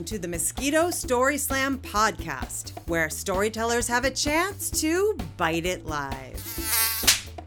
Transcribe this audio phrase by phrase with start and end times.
[0.00, 5.84] Welcome to the Mosquito Story Slam podcast, where storytellers have a chance to bite it
[5.84, 6.42] live.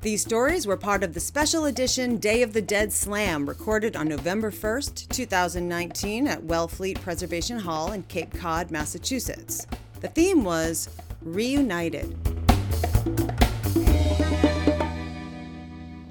[0.02, 4.08] These stories were part of the special edition Day of the Dead Slam recorded on
[4.08, 9.66] November 1st, 2019 at Wellfleet Preservation Hall in Cape Cod, Massachusetts.
[10.02, 10.90] The theme was
[11.24, 12.16] Reunited.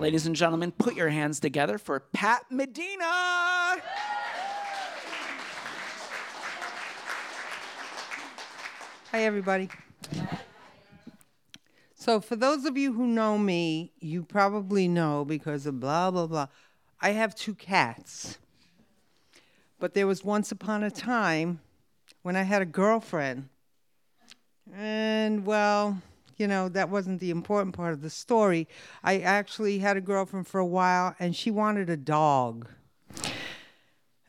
[0.01, 3.81] Ladies and gentlemen, put your hands together for Pat Medina.
[9.13, 9.69] Hi, everybody.
[11.95, 16.27] So, for those of you who know me, you probably know because of blah, blah,
[16.27, 16.47] blah.
[16.99, 18.39] I have two cats.
[19.79, 21.61] But there was once upon a time
[22.23, 23.51] when I had a girlfriend.
[24.75, 26.01] And, well,
[26.39, 28.67] you know, that wasn't the important part of the story.
[29.05, 32.67] I actually had a girlfriend for a while, and she wanted a dog.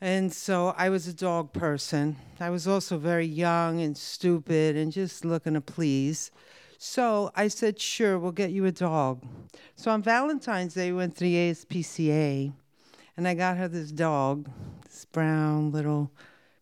[0.04, 2.16] And so I was a dog person.
[2.38, 6.30] I was also very young and stupid and just looking to please.
[6.76, 9.24] So I said, sure, we'll get you a dog.
[9.76, 12.52] So on Valentine's Day, we went to the ASPCA,
[13.16, 14.50] and I got her this dog,
[14.84, 16.10] this brown little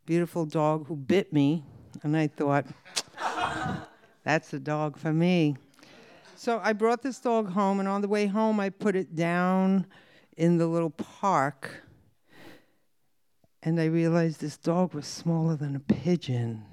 [0.06, 1.64] beautiful dog who bit me.
[2.04, 2.66] And I thought,
[4.22, 5.56] that's a dog for me.
[6.36, 9.86] So I brought this dog home, and on the way home, I put it down
[10.36, 11.82] in the little park.
[13.62, 16.64] And I realized this dog was smaller than a pigeon.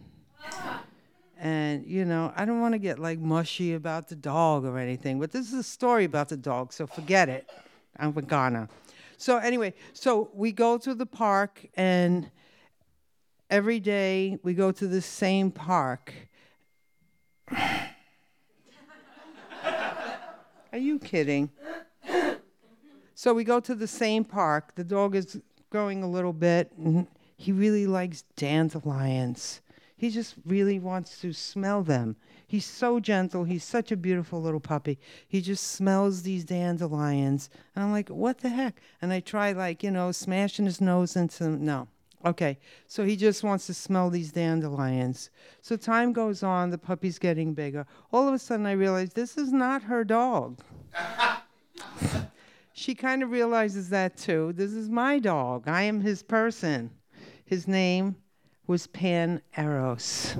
[1.38, 5.20] And, you know, I don't want to get like mushy about the dog or anything,
[5.20, 7.50] but this is a story about the dog, so forget it.
[7.98, 8.70] I'm vegana.
[9.18, 12.30] So, anyway, so we go to the park, and
[13.50, 16.14] every day we go to the same park
[20.72, 21.50] Are you kidding?
[23.16, 24.76] So we go to the same park.
[24.76, 27.08] The dog is growing a little bit, and
[27.38, 29.62] he really likes dandelions.
[29.96, 32.16] He just really wants to smell them.
[32.48, 33.44] He's so gentle.
[33.44, 34.98] He's such a beautiful little puppy.
[35.28, 37.50] He just smells these dandelions.
[37.76, 38.82] And I'm like, what the heck?
[39.02, 41.66] And I try, like, you know, smashing his nose into them.
[41.66, 41.88] No.
[42.26, 42.58] Okay,
[42.88, 45.30] so he just wants to smell these dandelions.
[45.62, 47.86] So time goes on, the puppy's getting bigger.
[48.12, 50.60] All of a sudden, I realize this is not her dog.
[52.80, 54.54] she kind of realizes that too.
[54.54, 55.68] This is my dog.
[55.68, 56.90] I am his person.
[57.44, 58.16] His name
[58.68, 60.38] was Pan Eros.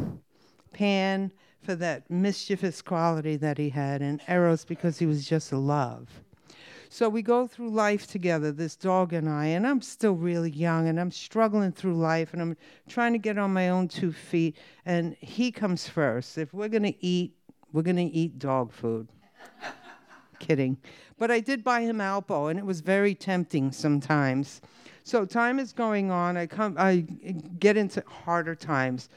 [0.72, 5.58] Pan for that mischievous quality that he had, and Eros because he was just a
[5.58, 6.08] love.
[6.88, 10.88] So we go through life together, this dog and I, and I'm still really young
[10.88, 12.56] and I'm struggling through life and I'm
[12.88, 14.56] trying to get on my own two feet.
[14.86, 16.38] And he comes first.
[16.38, 17.36] If we're going to eat,
[17.74, 19.10] we're going to eat dog food.
[20.40, 20.78] Kidding.
[21.18, 24.62] But I did buy him Alpo, and it was very tempting sometimes.
[25.04, 26.38] So time is going on.
[26.38, 26.98] I come, I
[27.60, 29.10] get into harder times,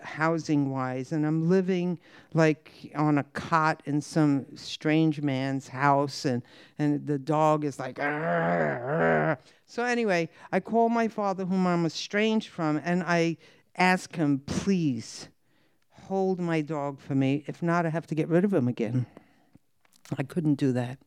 [0.00, 1.98] housing wise, and I'm living
[2.32, 6.42] like on a cot in some strange man's house, and
[6.78, 7.98] and the dog is like.
[7.98, 13.36] So anyway, I call my father, whom I'm estranged from, and I
[13.76, 15.28] ask him, please
[15.90, 17.42] hold my dog for me.
[17.46, 19.06] If not, I have to get rid of him again.
[20.18, 20.98] I couldn't do that.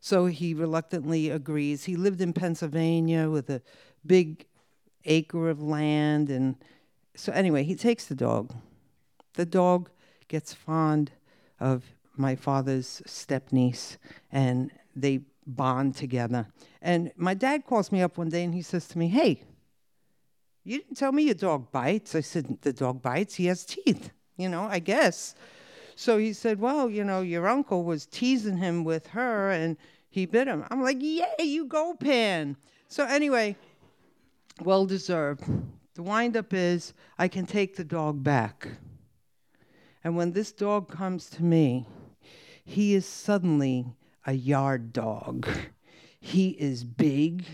[0.00, 1.84] So he reluctantly agrees.
[1.84, 3.62] He lived in Pennsylvania with a
[4.06, 4.46] big
[5.04, 6.30] acre of land.
[6.30, 6.56] And
[7.14, 8.54] so, anyway, he takes the dog.
[9.34, 9.90] The dog
[10.28, 11.10] gets fond
[11.58, 11.84] of
[12.16, 13.98] my father's stepniece,
[14.30, 16.46] and they bond together.
[16.82, 19.42] And my dad calls me up one day and he says to me, Hey,
[20.64, 22.14] you didn't tell me your dog bites.
[22.14, 23.34] I said, The dog bites.
[23.34, 25.34] He has teeth, you know, I guess.
[25.98, 29.76] So he said, Well, you know, your uncle was teasing him with her and
[30.08, 30.64] he bit him.
[30.70, 32.56] I'm like, Yay, you go, Pan.
[32.86, 33.56] So anyway,
[34.62, 35.42] well deserved.
[35.94, 38.68] The windup is I can take the dog back.
[40.04, 41.84] And when this dog comes to me,
[42.64, 43.84] he is suddenly
[44.24, 45.48] a yard dog.
[46.20, 47.44] He is big.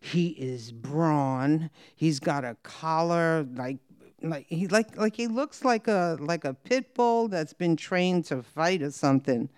[0.00, 1.68] He is brawn.
[1.94, 3.85] He's got a collar like
[4.30, 8.24] like he like like he looks like a like a pit bull that's been trained
[8.26, 9.48] to fight or something.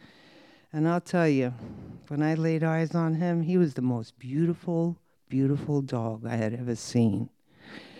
[0.72, 1.54] And I'll tell you,
[2.08, 4.98] when I laid eyes on him, he was the most beautiful,
[5.28, 7.30] beautiful dog I had ever seen.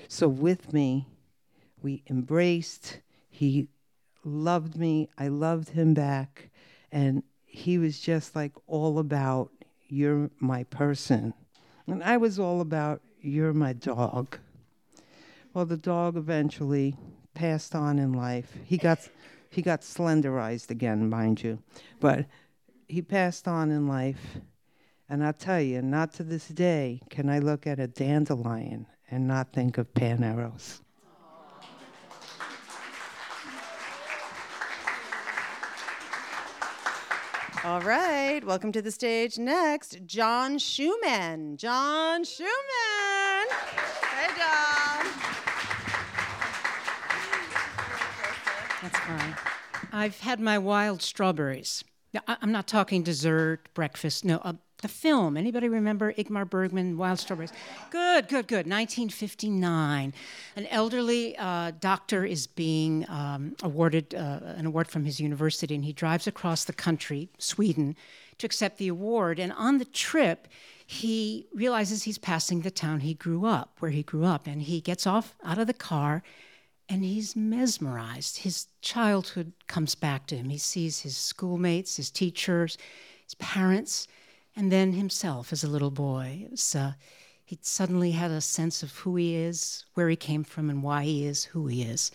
[0.09, 1.07] So with me,
[1.83, 3.01] we embraced.
[3.31, 3.69] He
[4.25, 5.09] loved me.
[5.17, 6.51] I loved him back.
[6.93, 9.51] And he was just like all about,
[9.89, 11.33] you're my person.
[11.87, 14.39] And I was all about, you're my dog.
[15.59, 16.95] Well, the dog eventually
[17.35, 18.57] passed on in life.
[18.65, 19.01] He got
[19.51, 21.59] he got slenderized again, mind you,
[21.99, 22.27] but
[22.87, 24.39] he passed on in life.
[25.09, 29.27] And I'll tell you, not to this day can I look at a dandelion and
[29.27, 30.81] not think of Paneros.
[37.65, 39.39] All right, welcome to the stage.
[39.39, 41.57] Next, John Schumann.
[41.57, 42.53] John Schumann.
[43.51, 44.98] Hey, John.
[48.83, 49.35] That's fine.
[49.93, 51.85] I've had my wild strawberries.
[52.13, 54.25] Now, I'm not talking dessert, breakfast.
[54.25, 55.37] No, uh, the film.
[55.37, 57.53] Anybody remember Ingmar Bergman, Wild Strawberries?
[57.91, 58.67] Good, good, good.
[58.67, 60.15] 1959.
[60.57, 65.85] An elderly uh, doctor is being um, awarded uh, an award from his university, and
[65.85, 67.97] he drives across the country, Sweden,
[68.39, 69.39] to accept the award.
[69.41, 70.49] And on the trip,
[70.87, 74.81] he realizes he's passing the town he grew up, where he grew up, and he
[74.81, 76.23] gets off out of the car
[76.89, 78.39] and he's mesmerized.
[78.39, 80.49] His childhood comes back to him.
[80.49, 82.79] He sees his schoolmates, his teachers,
[83.25, 84.09] his parents,
[84.57, 86.47] and then himself as a little boy.
[86.51, 86.95] Was, uh,
[87.45, 91.05] he suddenly had a sense of who he is, where he came from, and why
[91.05, 92.11] he is who he is.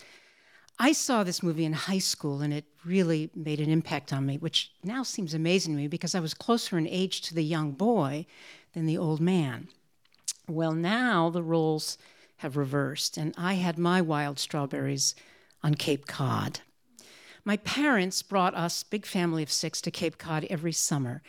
[0.78, 4.38] I saw this movie in high school, and it really made an impact on me,
[4.38, 7.72] which now seems amazing to me because I was closer in age to the young
[7.72, 8.26] boy
[8.72, 9.68] than the old man.
[10.48, 11.96] Well, now the roles
[12.38, 15.14] have reversed, and I had my wild strawberries
[15.62, 16.60] on Cape Cod.
[17.44, 21.22] My parents brought us, big family of six, to Cape Cod every summer.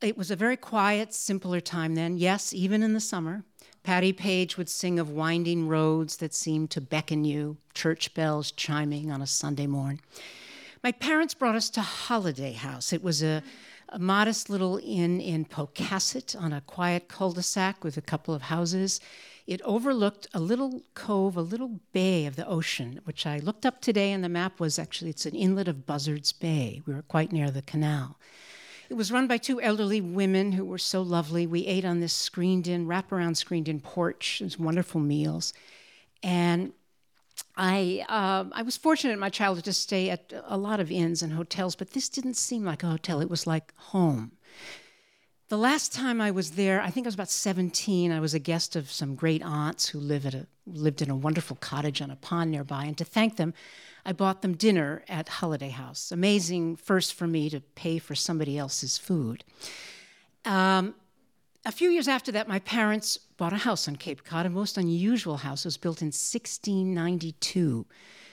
[0.00, 2.16] It was a very quiet, simpler time then.
[2.16, 3.44] Yes, even in the summer.
[3.82, 9.10] Patti Page would sing of winding roads that seemed to beckon you, church bells chiming
[9.10, 10.00] on a Sunday morn.
[10.82, 12.92] My parents brought us to Holiday House.
[12.92, 13.42] It was a,
[13.90, 18.32] a modest little inn in Pocasset on a quiet cul de sac with a couple
[18.32, 19.00] of houses.
[19.46, 23.80] It overlooked a little cove, a little bay of the ocean, which I looked up
[23.80, 26.82] today, and the map was actually it's an inlet of Buzzards Bay.
[26.86, 28.16] We were quite near the canal.
[28.88, 31.46] It was run by two elderly women who were so lovely.
[31.46, 34.40] We ate on this screened in, wraparound screened in porch.
[34.40, 35.52] It was wonderful meals.
[36.22, 36.72] And
[37.56, 41.22] I, uh, I was fortunate in my childhood to stay at a lot of inns
[41.22, 43.20] and hotels, but this didn't seem like a hotel.
[43.20, 44.32] It was like home.
[45.48, 48.12] The last time I was there, I think I was about 17.
[48.12, 51.16] I was a guest of some great aunts who live at a, lived in a
[51.16, 52.84] wonderful cottage on a pond nearby.
[52.84, 53.52] And to thank them,
[54.06, 56.12] I bought them dinner at Holiday House.
[56.12, 59.42] Amazing first for me to pay for somebody else's food.
[60.44, 60.94] Um,
[61.64, 64.78] a few years after that, my parents bought a house on Cape Cod, a most
[64.78, 65.64] unusual house.
[65.64, 67.86] It was built in 1692.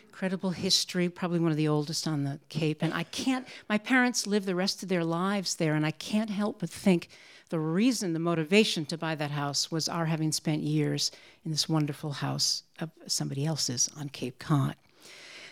[0.07, 2.81] Incredible history, probably one of the oldest on the Cape.
[2.81, 6.29] And I can't, my parents lived the rest of their lives there, and I can't
[6.29, 7.09] help but think
[7.49, 11.11] the reason, the motivation to buy that house was our having spent years
[11.45, 14.75] in this wonderful house of somebody else's on Cape Cod.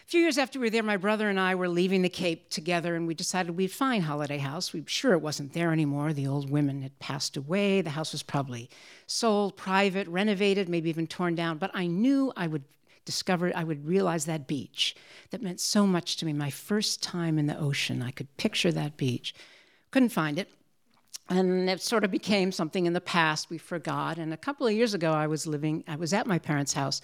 [0.05, 2.51] A few years after we were there, my brother and I were leaving the Cape
[2.51, 4.71] together, and we decided we'd find Holiday House.
[4.71, 6.13] We were sure it wasn't there anymore.
[6.13, 7.81] The old women had passed away.
[7.81, 8.69] The house was probably
[9.07, 11.57] sold, private, renovated, maybe even torn down.
[11.57, 12.65] But I knew I would
[13.03, 14.95] discover, I would realize that beach
[15.31, 16.33] that meant so much to me.
[16.33, 19.33] My first time in the ocean, I could picture that beach.
[19.89, 20.49] Couldn't find it.
[21.29, 24.19] And it sort of became something in the past we forgot.
[24.19, 27.01] And a couple of years ago, I was living, I was at my parents' house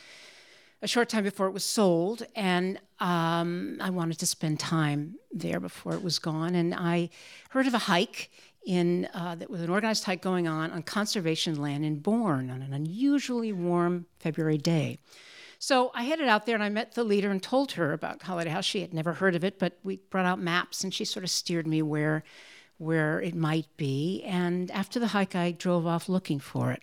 [0.81, 5.59] a short time before it was sold, and um, I wanted to spend time there
[5.59, 6.55] before it was gone.
[6.55, 7.09] And I
[7.49, 8.31] heard of a hike
[8.65, 12.61] in uh, that was an organized hike going on on conservation land in Bourne on
[12.61, 14.99] an unusually warm February day.
[15.57, 18.49] So I headed out there and I met the leader and told her about Holiday
[18.49, 18.65] House.
[18.65, 21.29] She had never heard of it, but we brought out maps and she sort of
[21.29, 22.23] steered me where
[22.79, 24.23] where it might be.
[24.25, 26.81] And after the hike, I drove off looking for it.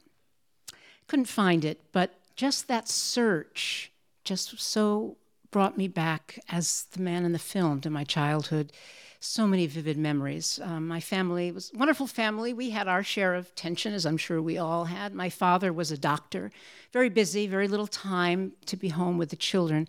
[1.09, 3.91] Couldn't find it, but just that search
[4.23, 5.17] just so
[5.51, 8.73] brought me back as the man in the film to my childhood.
[9.19, 10.61] So many vivid memories.
[10.63, 12.53] Um, my family was a wonderful family.
[12.53, 15.13] We had our share of tension, as I'm sure we all had.
[15.13, 16.53] My father was a doctor,
[16.93, 19.89] very busy, very little time to be home with the children.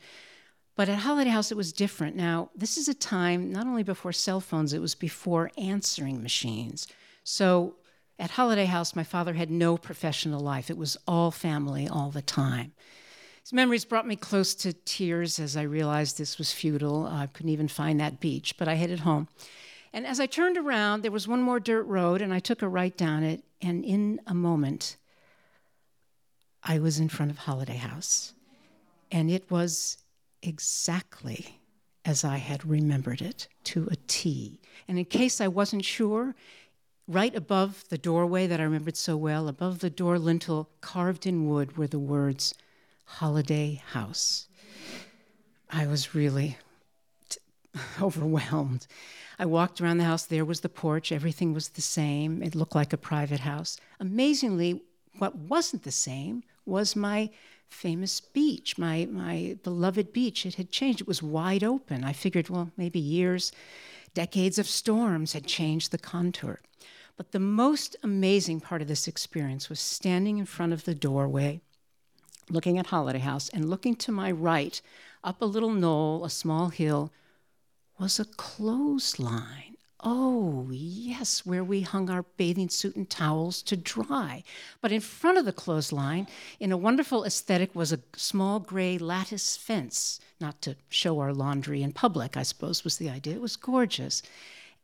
[0.75, 2.15] But at Holiday House, it was different.
[2.15, 6.88] Now, this is a time not only before cell phones, it was before answering machines.
[7.24, 7.75] So
[8.19, 10.69] at Holiday House, my father had no professional life.
[10.69, 12.73] It was all family all the time.
[13.41, 17.07] His memories brought me close to tears as I realized this was futile.
[17.07, 19.29] I couldn't even find that beach, but I headed home.
[19.93, 22.67] And as I turned around, there was one more dirt road, and I took a
[22.67, 23.43] right down it.
[23.61, 24.97] And in a moment,
[26.61, 28.33] I was in front of Holiday House.
[29.11, 29.97] And it was
[30.43, 31.59] exactly
[32.05, 34.59] as I had remembered it to a T.
[34.88, 36.35] And in case I wasn't sure,
[37.09, 41.49] right above the doorway that I remembered so well, above the door lintel, carved in
[41.49, 42.53] wood, were the words
[43.05, 44.47] Holiday House.
[45.71, 46.57] I was really
[47.27, 47.39] t-
[48.01, 48.85] overwhelmed.
[49.39, 50.25] I walked around the house.
[50.25, 51.11] There was the porch.
[51.11, 52.43] Everything was the same.
[52.43, 53.77] It looked like a private house.
[53.99, 54.81] Amazingly,
[55.17, 57.31] what wasn't the same was my
[57.69, 60.45] famous beach, my, my beloved beach.
[60.45, 61.01] It had changed.
[61.01, 62.03] It was wide open.
[62.03, 63.51] I figured, well, maybe years
[64.13, 66.59] Decades of storms had changed the contour.
[67.19, 71.59] But the most amazing part of this experience was standing in front of the doorway,
[72.49, 74.81] looking at Holiday House, and looking to my right,
[75.21, 77.11] up a little knoll, a small hill,
[77.99, 79.75] was a clothesline.
[79.99, 84.41] Oh, yes, where we hung our bathing suit and towels to dry.
[84.79, 86.25] But in front of the clothesline,
[86.57, 91.83] in a wonderful aesthetic, was a small gray lattice fence, not to show our laundry
[91.83, 93.35] in public, I suppose was the idea.
[93.35, 94.23] It was gorgeous.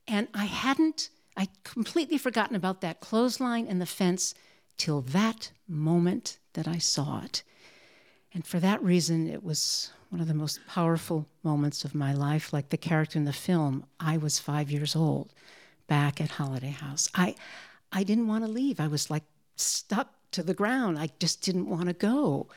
[0.06, 4.34] And I hadn't, I'd completely forgotten about that clothesline and the fence
[4.78, 7.44] till that moment that I saw it.
[8.34, 12.54] And for that reason, it was one of the most powerful moments of my life.
[12.54, 15.34] Like the character in the film, I was five years old
[15.88, 17.10] back at Holiday House.
[17.16, 17.36] I,
[17.92, 18.80] I didn't want to leave.
[18.80, 19.24] I was like
[19.56, 21.00] stuck to the ground.
[21.00, 22.48] I just didn't want to go.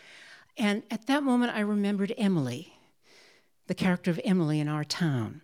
[0.57, 2.73] And at that moment, I remembered Emily,
[3.69, 5.43] the character of Emily in our town.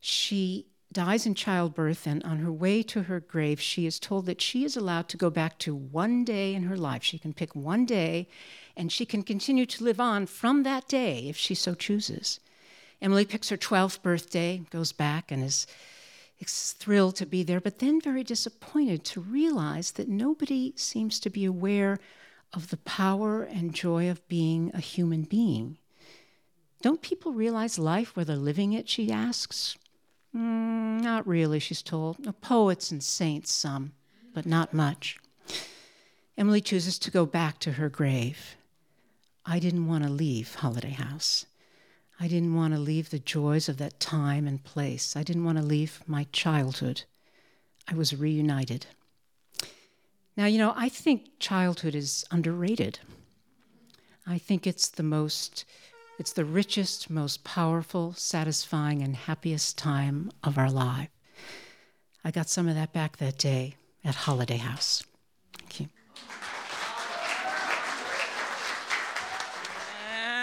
[0.00, 0.66] She
[0.96, 4.64] dies in childbirth, and on her way to her grave, she is told that she
[4.64, 7.04] is allowed to go back to one day in her life.
[7.04, 8.28] She can pick one day
[8.78, 12.40] and she can continue to live on from that day if she so chooses.
[13.02, 15.66] Emily picks her 12th birthday, goes back, and is,
[16.46, 21.44] thrilled to be there, but then very disappointed to realize that nobody seems to be
[21.44, 21.98] aware
[22.54, 25.76] of the power and joy of being a human being.
[26.80, 28.88] Don't people realize life where they're living it?
[28.88, 29.76] She asks.
[30.36, 32.16] Mm, not really, she's told.
[32.40, 33.92] Poets and saints, some,
[34.34, 35.18] but not much.
[36.36, 38.56] Emily chooses to go back to her grave.
[39.46, 41.46] I didn't want to leave Holiday House.
[42.20, 45.16] I didn't want to leave the joys of that time and place.
[45.16, 47.02] I didn't want to leave my childhood.
[47.88, 48.86] I was reunited.
[50.36, 52.98] Now, you know, I think childhood is underrated.
[54.26, 55.64] I think it's the most,
[56.18, 61.10] it's the richest, most powerful, satisfying, and happiest time of our life.
[62.24, 65.04] I got some of that back that day at Holiday House.
[65.58, 65.88] Thank you.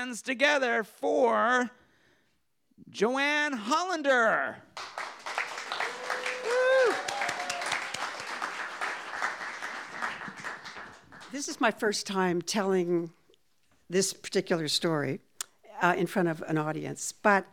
[0.03, 1.71] hands together for
[2.89, 4.57] Joanne Hollander.
[11.31, 13.09] This is my first time telling
[13.89, 15.19] this particular story
[15.83, 17.45] uh, in front of an audience, but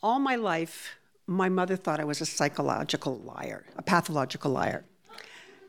[0.00, 0.96] all my life,
[1.26, 4.84] my mother thought I was a psychological liar, a pathological liar.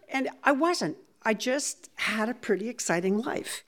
[0.07, 0.97] And I wasn't.
[1.23, 3.63] I just had a pretty exciting life.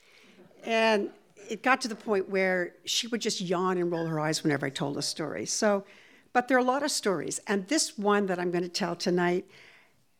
[0.63, 1.09] And
[1.49, 4.67] it got to the point where she would just yawn and roll her eyes whenever
[4.67, 5.47] I told a story.
[5.47, 5.83] So,
[6.31, 7.39] but there are a lot of stories.
[7.47, 9.47] And this one that I'm going to tell tonight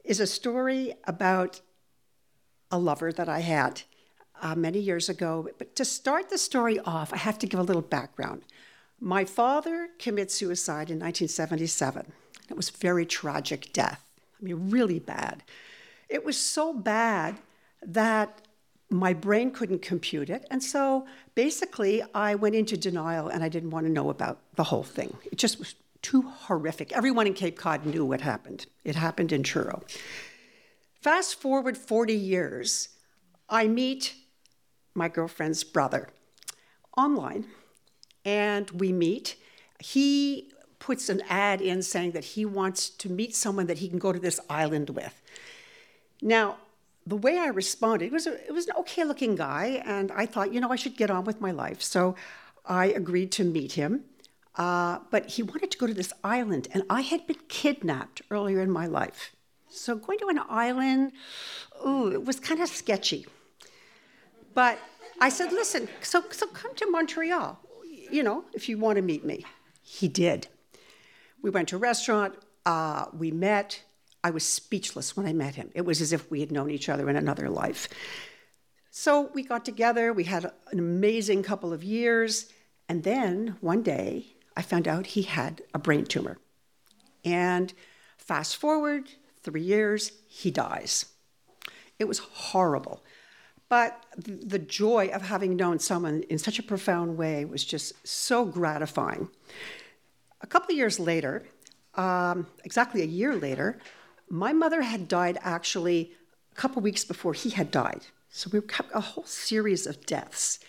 [0.04, 1.62] is a story about
[2.72, 3.84] a lover that I had
[4.42, 5.48] uh, many years ago.
[5.58, 8.44] But to start the story off, I have to give a little background.
[9.00, 12.12] My father committed suicide in 1977.
[12.50, 14.04] It was very tragic death.
[14.40, 15.44] I mean, really bad.
[16.10, 17.38] It was so bad
[17.82, 18.42] that
[18.90, 20.46] my brain couldn't compute it.
[20.52, 24.66] And so basically, I went into denial and I didn't want to know about the
[24.66, 25.16] whole thing.
[25.32, 26.92] It just was too horrific.
[26.92, 28.66] Everyone in Cape Cod knew what happened.
[28.84, 29.84] It happened in Truro.
[31.00, 32.90] Fast forward 40 years,
[33.50, 34.14] I meet
[34.94, 36.10] my girlfriend's brother
[36.98, 37.46] online,
[38.26, 39.36] and we meet.
[39.80, 44.00] He puts an ad in saying that he wants to meet someone that he can
[44.00, 45.22] go to this island with.
[46.22, 46.58] Now,
[47.06, 50.26] the way I responded, it was, a, it was an okay looking guy, and I
[50.26, 51.82] thought, you know, I should get on with my life.
[51.82, 52.16] So
[52.66, 54.06] I agreed to meet him.
[54.56, 58.60] Uh, but he wanted to go to this island, and I had been kidnapped earlier
[58.60, 59.34] in my life.
[59.70, 61.14] So going to an island,
[61.86, 63.26] ooh, it was kind of sketchy.
[64.54, 64.80] But
[65.20, 67.60] I said, listen, so, so come to Montreal,
[68.12, 69.46] you know, if you want to meet me.
[69.82, 70.48] He did.
[71.42, 73.82] We went to a restaurant, uh, we met,
[74.24, 75.72] I was speechless when I met him.
[75.74, 77.88] It was as if we had known each other in another life.
[78.92, 82.52] So we got together, we had an amazing couple of years,
[82.90, 86.38] and then one day I found out he had a brain tumor.
[87.24, 87.74] And
[88.18, 89.10] fast forward
[89.42, 91.06] three years, he dies.
[92.00, 93.04] It was horrible.
[93.72, 98.44] But the joy of having known someone in such a profound way was just so
[98.44, 99.30] gratifying.
[100.42, 101.48] A couple years later,
[101.96, 103.80] um, exactly a year later,
[104.28, 106.12] my mother had died actually
[106.52, 108.02] a couple weeks before he had died.
[108.28, 110.60] So we kept a whole series of deaths.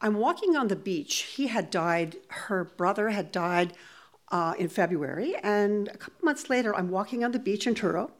[0.00, 1.14] I'm walking on the beach.
[1.36, 3.74] He had died, her brother had died
[4.32, 5.36] uh, in February.
[5.44, 8.10] And a couple months later, I'm walking on the beach in Truro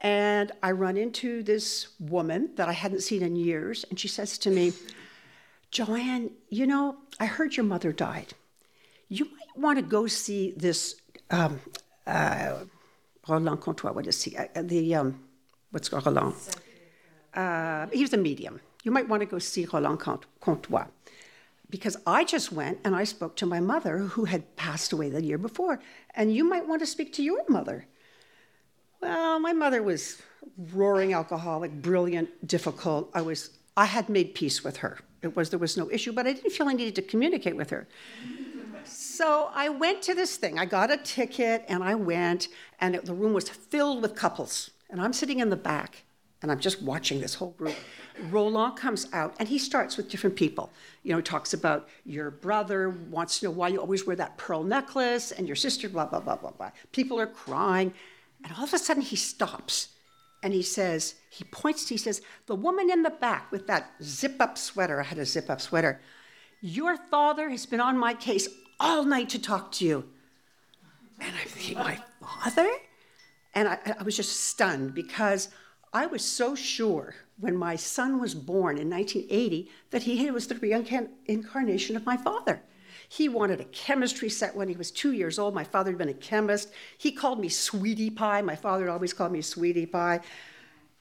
[0.00, 3.84] and I run into this woman that I hadn't seen in years.
[3.88, 4.72] And she says to me,
[5.70, 8.34] Joanne, you know, I heard your mother died.
[9.08, 11.00] You might want to go see this
[11.30, 11.60] um,
[12.06, 12.56] uh,
[13.28, 14.36] Roland Comtois, what is he?
[14.36, 15.20] Uh, the, um,
[15.70, 16.34] what's called Roland?
[17.34, 18.60] Uh, he was a medium.
[18.84, 20.00] You might want to go see Roland
[20.40, 20.86] Comtois.
[21.68, 25.24] Because I just went and I spoke to my mother who had passed away the
[25.24, 25.80] year before.
[26.14, 27.86] And you might want to speak to your mother.
[29.00, 30.22] Well, my mother was
[30.72, 33.10] roaring alcoholic, brilliant, difficult.
[33.14, 34.98] I was I had made peace with her.
[35.22, 37.70] It was there was no issue, but I didn't feel I needed to communicate with
[37.70, 37.86] her.
[38.84, 40.58] so I went to this thing.
[40.58, 42.48] I got a ticket and I went,
[42.80, 44.70] and it, the room was filled with couples.
[44.88, 46.04] And I'm sitting in the back,
[46.42, 47.74] and I'm just watching this whole group.
[48.30, 50.70] Roland comes out and he starts with different people.
[51.02, 54.36] You know, he talks about your brother wants to know why you always wear that
[54.38, 56.70] pearl necklace and your sister, blah, blah, blah, blah, blah.
[56.92, 57.92] People are crying.
[58.46, 59.88] And all of a sudden he stops
[60.40, 64.36] and he says, he points, he says, the woman in the back with that zip
[64.38, 66.00] up sweater, I had a zip up sweater,
[66.60, 68.48] your father has been on my case
[68.78, 70.04] all night to talk to you.
[71.20, 72.70] And I'm thinking, my father?
[73.52, 75.48] And I, I was just stunned because
[75.92, 80.54] I was so sure when my son was born in 1980 that he was the
[80.54, 82.62] reincarnation of my father.
[83.08, 85.54] He wanted a chemistry set when he was two years old.
[85.54, 86.70] My father had been a chemist.
[86.98, 88.42] He called me Sweetie Pie.
[88.42, 90.20] My father always called me Sweetie Pie.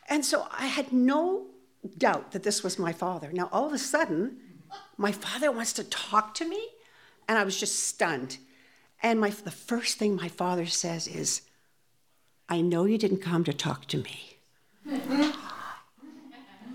[0.08, 1.48] And so I had no
[1.98, 3.32] doubt that this was my father.
[3.32, 4.38] Now, all of a sudden,
[4.98, 6.68] my father wants to talk to me,
[7.28, 8.38] and I was just stunned.
[9.02, 11.42] And my, the first thing my father says is,
[12.48, 14.38] I know you didn't come to talk to me.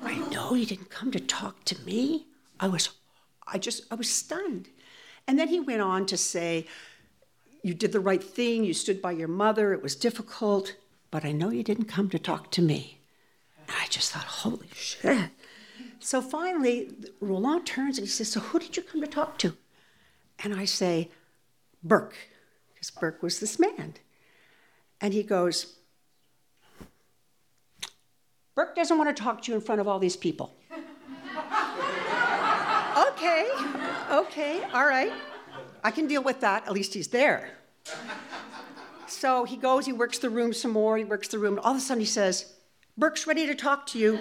[0.02, 2.26] I know you didn't come to talk to me.
[2.58, 2.90] I was,
[3.46, 4.68] I just, I was stunned.
[5.30, 6.66] And then he went on to say,
[7.62, 10.74] You did the right thing, you stood by your mother, it was difficult,
[11.12, 12.98] but I know you didn't come to talk to me.
[13.56, 15.30] And I just thought, Holy shit.
[16.00, 16.90] So finally,
[17.20, 19.56] Roland turns and he says, So who did you come to talk to?
[20.42, 21.12] And I say,
[21.80, 22.16] Burke,
[22.74, 23.94] because Burke was this man.
[25.00, 25.76] And he goes,
[28.56, 30.56] Burke doesn't want to talk to you in front of all these people.
[32.96, 33.48] okay,
[34.10, 35.12] okay, all right.
[35.82, 36.66] I can deal with that.
[36.66, 37.50] At least he's there.
[39.06, 41.54] So he goes, he works the room some more, he works the room.
[41.54, 42.52] And all of a sudden he says,
[42.96, 44.16] Burke's ready to talk to you.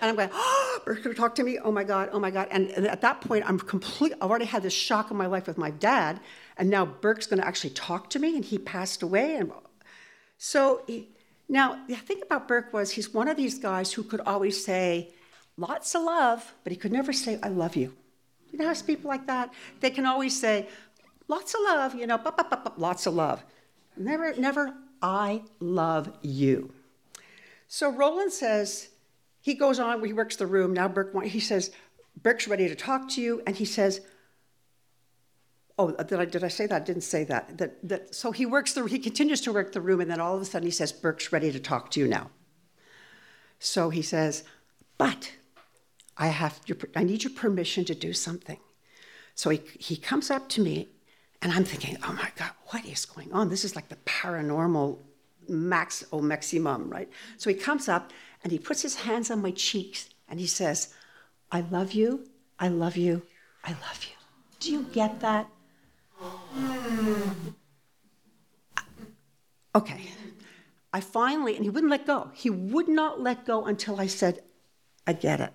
[0.00, 1.58] And I'm going, oh, Burke's going to talk to me?
[1.58, 2.48] Oh my God, oh my God.
[2.50, 5.56] And, at that point, I'm complete, I've already had this shock in my life with
[5.56, 6.20] my dad.
[6.56, 9.36] And now Burke's going to actually talk to me, and he passed away.
[9.36, 9.52] And
[10.36, 11.08] so he,
[11.48, 15.10] now the thing about Burke was he's one of these guys who could always say
[15.56, 17.94] lots of love, but he could never say, I love you.
[18.50, 19.52] You know, there's people like that.
[19.80, 20.68] They can always say,
[21.28, 22.20] lots of love, you know,
[22.76, 23.44] lots of love.
[23.96, 26.72] Never, never, I love you.
[27.66, 28.88] So Roland says,
[29.40, 30.72] he goes on, he works the room.
[30.72, 31.70] Now Burke, he says,
[32.22, 33.42] Burke's ready to talk to you.
[33.46, 34.00] And he says,
[35.78, 36.82] oh, uh, did I, did I say that?
[36.82, 37.58] I didn't say that.
[37.58, 40.00] that, that so he works the, he continues to work the room.
[40.00, 42.30] And then all of a sudden he says, Burke's ready to talk to you now.
[43.58, 44.44] So he says,
[44.96, 45.32] but
[46.18, 48.58] I have your, I need your permission to do something.
[49.34, 50.88] So he, he comes up to me,
[51.40, 53.48] and I'm thinking, oh my God, what is going on?
[53.48, 54.98] This is like the paranormal
[55.48, 57.08] max or maximum, right?
[57.36, 60.92] So he comes up and he puts his hands on my cheeks and he says,
[61.50, 62.28] I love you,
[62.58, 63.22] I love you,
[63.64, 64.16] I love you.
[64.60, 65.48] Do you get that?
[69.74, 70.10] Okay.
[70.92, 72.30] I finally, and he wouldn't let go.
[72.34, 74.42] He would not let go until I said,
[75.06, 75.52] I get it.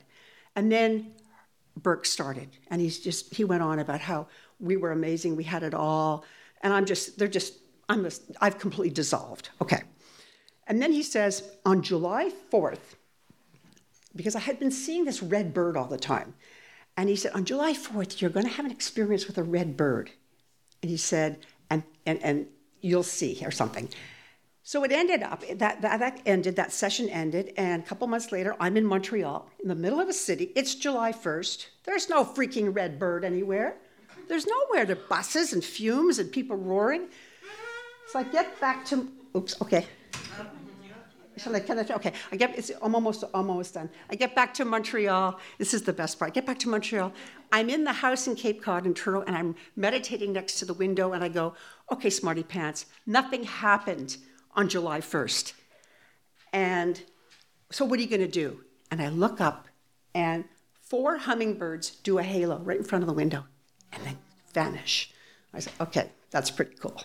[0.55, 1.11] And then
[1.75, 4.27] Burke started, and he's just he went on about how
[4.59, 6.23] we were amazing, we had it all,
[6.61, 7.55] and I'm just they're just
[7.89, 9.49] I'm just, I've completely dissolved.
[9.61, 9.81] Okay,
[10.67, 12.95] and then he says on July 4th,
[14.15, 16.35] because I had been seeing this red bird all the time,
[16.95, 19.75] and he said on July 4th you're going to have an experience with a red
[19.75, 20.11] bird,
[20.81, 21.39] and he said
[21.69, 22.47] and and and
[22.81, 23.89] you'll see or something.
[24.65, 28.31] So it ended up, that, that, that, ended, that session ended, and a couple months
[28.31, 30.53] later, I'm in Montreal, in the middle of a city.
[30.55, 31.67] It's July 1st.
[31.83, 33.75] There's no freaking red bird anywhere.
[34.29, 34.85] There's nowhere.
[34.85, 37.09] There are buses and fumes and people roaring.
[38.07, 39.85] So I get back to, oops, okay.
[41.35, 43.89] Shall I, can I, okay, I get, it's, I'm almost, almost done.
[44.09, 45.41] I get back to Montreal.
[45.57, 46.31] This is the best part.
[46.31, 47.11] I get back to Montreal.
[47.51, 50.75] I'm in the house in Cape Cod in Truro, and I'm meditating next to the
[50.75, 51.55] window, and I go,
[51.91, 54.15] okay, smarty pants, nothing happened
[54.55, 55.53] on July 1st.
[56.51, 57.01] And
[57.71, 58.61] so, what are you going to do?
[58.91, 59.67] And I look up,
[60.13, 60.45] and
[60.81, 63.45] four hummingbirds do a halo right in front of the window
[63.91, 64.17] and then
[64.53, 65.11] vanish.
[65.53, 67.03] I said, okay, that's pretty cool.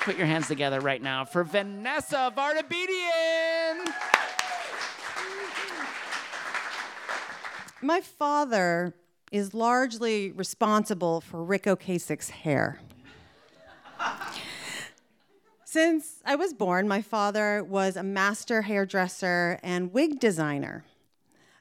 [0.00, 3.86] Put your hands together right now for Vanessa Vardabedian.
[7.80, 8.94] My father
[9.34, 12.78] is largely responsible for Ric Ocasek's hair.
[15.64, 20.84] Since I was born, my father was a master hairdresser and wig designer.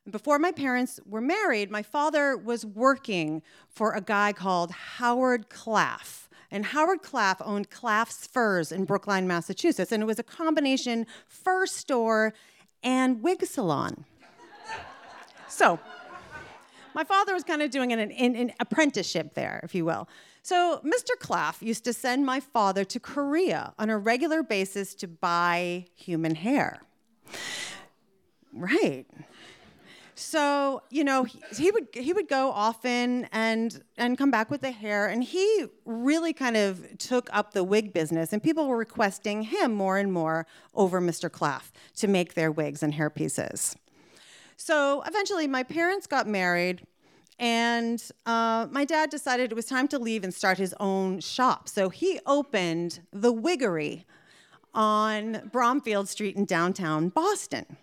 [0.08, 6.28] Before my parents were married, my father was working for a guy called Howard Claff.
[6.52, 9.92] And Howard Claff owned Claff's Furs in Brookline, Massachusetts.
[9.92, 12.36] And it was a combination fur store
[12.84, 14.06] and wig salon.
[15.48, 15.80] so,
[16.94, 20.08] my father was kind of doing an, an, an, apprenticeship there, if you will.
[20.42, 21.18] So Mr.
[21.20, 26.36] Claff used to send my father to Korea on a regular basis to buy human
[26.36, 26.82] hair.
[28.52, 29.06] Right.
[30.16, 34.62] So you know he, he, would he would go often and and come back with
[34.62, 38.78] the hair, and he really kind of took up the wig business, and people were
[38.78, 41.30] requesting him more and more over Mr.
[41.30, 43.76] Claff to make their wigs and hair pieces.
[44.58, 46.86] So eventually, my parents got married,
[47.40, 51.68] and uh, my dad decided it was time to leave and start his own shop.
[51.68, 54.06] So he opened the Wiggery
[54.74, 57.78] on Bromfield Street in downtown Boston.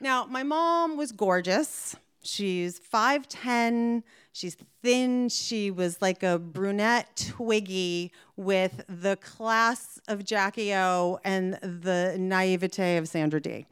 [0.00, 1.96] Now, my mom was gorgeous.
[2.22, 10.74] She's 5'10, she's thin, she was like a brunette Twiggy with the class of Jackie
[10.74, 13.66] O and the naivete of Sandra Dee.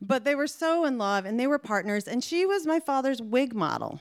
[0.00, 3.20] But they were so in love and they were partners, and she was my father's
[3.20, 4.00] wig model.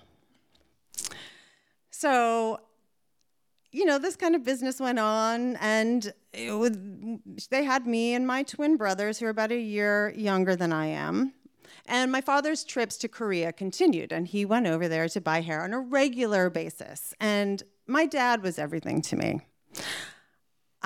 [1.89, 2.59] So,
[3.71, 8.77] you know, this kind of business went on, and they had me and my twin
[8.77, 11.33] brothers, who are about a year younger than I am.
[11.87, 15.63] And my father's trips to Korea continued, and he went over there to buy hair
[15.63, 17.13] on a regular basis.
[17.19, 19.41] And my dad was everything to me.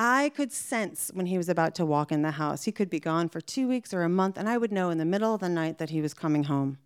[0.04, 2.64] I could sense when he was about to walk in the house.
[2.64, 4.98] He could be gone for two weeks or a month, and I would know in
[4.98, 6.80] the middle of the night that he was coming home.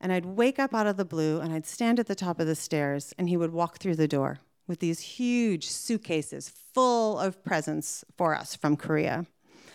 [0.00, 2.46] And I'd wake up out of the blue and I'd stand at the top of
[2.46, 7.44] the stairs, and he would walk through the door with these huge suitcases full of
[7.44, 9.26] presents for us from Korea.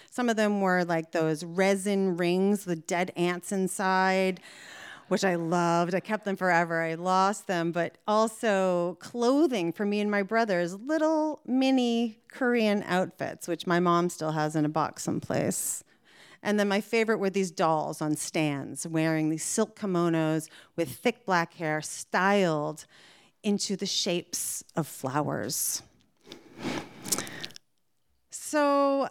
[0.09, 4.39] Some of them were like those resin rings with dead ants inside
[5.07, 5.95] which I loved.
[5.95, 6.81] I kept them forever.
[6.81, 13.47] I lost them, but also clothing for me and my brothers, little mini Korean outfits,
[13.47, 15.83] which my mom still has in a box someplace.
[16.43, 21.25] And then my favorite were these dolls on stands wearing these silk kimonos with thick
[21.25, 22.85] black hair styled
[23.43, 25.81] into the shapes of flowers.
[28.29, 29.09] So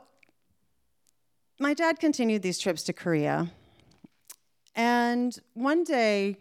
[1.59, 3.51] my dad continued these trips to Korea
[4.77, 6.37] and one day,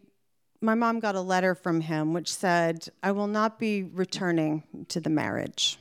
[0.61, 4.99] my mom got a letter from him which said, I will not be returning to
[4.99, 5.79] the marriage.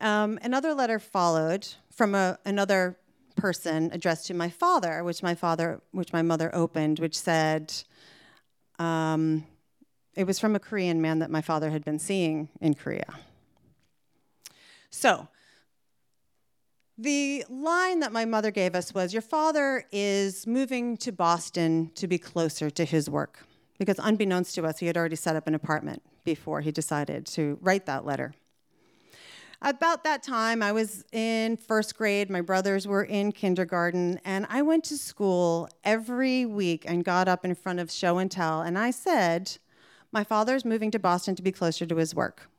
[0.00, 2.96] Um, another letter followed from a, another
[3.36, 7.72] person addressed to my father, which my father, which my mother opened, which said,
[8.78, 9.46] um,
[10.14, 13.18] it was from a Korean man that my father had been seeing in Korea.
[14.90, 15.28] So
[17.00, 22.06] the line that my mother gave us was Your father is moving to Boston to
[22.06, 23.46] be closer to his work.
[23.78, 27.58] Because unbeknownst to us, he had already set up an apartment before he decided to
[27.62, 28.34] write that letter.
[29.62, 34.60] About that time, I was in first grade, my brothers were in kindergarten, and I
[34.60, 38.78] went to school every week and got up in front of show and tell, and
[38.78, 39.56] I said,
[40.12, 42.49] My father's moving to Boston to be closer to his work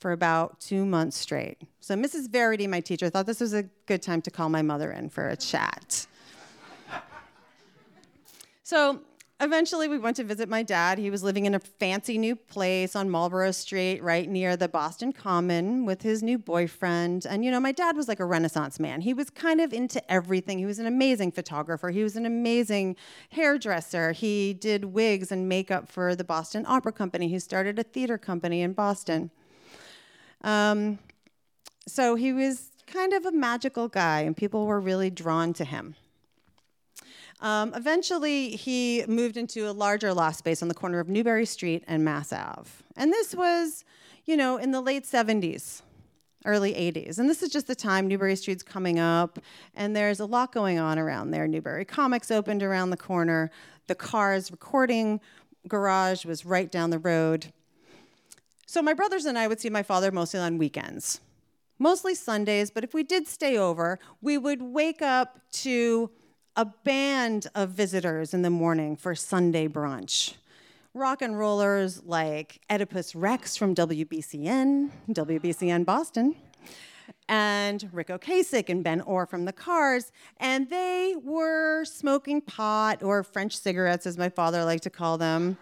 [0.00, 1.58] for about two months straight.
[1.80, 2.30] So Mrs.
[2.30, 5.28] Verity, my teacher, thought this was a good time to call my mother in for
[5.28, 6.06] a chat.
[8.62, 9.00] so
[9.40, 10.96] eventually we went to visit my dad.
[10.96, 15.12] He was living in a fancy new place on Marlborough Street, right near the Boston
[15.12, 17.26] Common, with his new boyfriend.
[17.26, 19.02] And you know, my dad was like a Renaissance man.
[19.02, 20.58] He was kind of into everything.
[20.58, 21.90] He was an amazing photographer.
[21.90, 22.96] He was an amazing
[23.30, 24.12] hairdresser.
[24.12, 27.28] He did wigs and makeup for the Boston Opera Company.
[27.28, 29.30] He started a theater company in Boston.
[30.42, 30.98] Um,
[31.86, 35.94] so he was kind of a magical guy, and people were really drawn to him.
[37.40, 41.84] Um, eventually, he moved into a larger loft space on the corner of Newbury Street
[41.86, 42.70] and Mass Ave.
[42.96, 43.84] And this was,
[44.26, 45.80] you know, in the late 70s,
[46.44, 47.18] early 80s.
[47.18, 49.38] And this is just the time Newbury Street's coming up,
[49.74, 51.48] and there's a lot going on around there.
[51.48, 53.50] Newbury Comics opened around the corner,
[53.86, 55.20] the Cars recording
[55.66, 57.52] garage was right down the road.
[58.70, 61.20] So my brothers and I would see my father mostly on weekends,
[61.80, 66.08] mostly Sundays, but if we did stay over, we would wake up to
[66.54, 70.34] a band of visitors in the morning for Sunday brunch.
[70.94, 76.36] Rock and rollers like Oedipus Rex from WBCN, WBCN Boston,
[77.28, 83.24] and Ric Ocasek and Ben Orr from the Cars, and they were smoking pot or
[83.24, 85.58] French cigarettes, as my father liked to call them.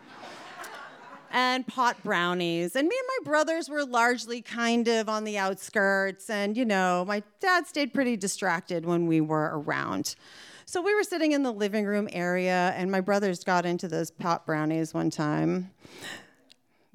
[1.30, 2.76] And pot brownies.
[2.76, 6.30] And me and my brothers were largely kind of on the outskirts.
[6.30, 10.14] And, you know, my dad stayed pretty distracted when we were around.
[10.64, 14.10] So we were sitting in the living room area, and my brothers got into those
[14.10, 15.70] pot brownies one time.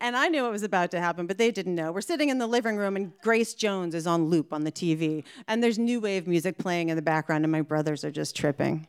[0.00, 1.92] and I knew it was about to happen, but they didn't know.
[1.92, 5.22] We're sitting in the living room, and Grace Jones is on loop on the TV,
[5.46, 8.88] and there's new wave music playing in the background, and my brothers are just tripping.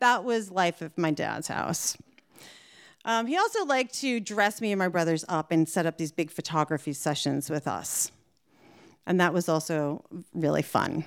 [0.00, 1.96] That was life of my dad's house.
[3.04, 6.12] Um, he also liked to dress me and my brothers up and set up these
[6.12, 8.12] big photography sessions with us.
[9.06, 11.04] And that was also really fun.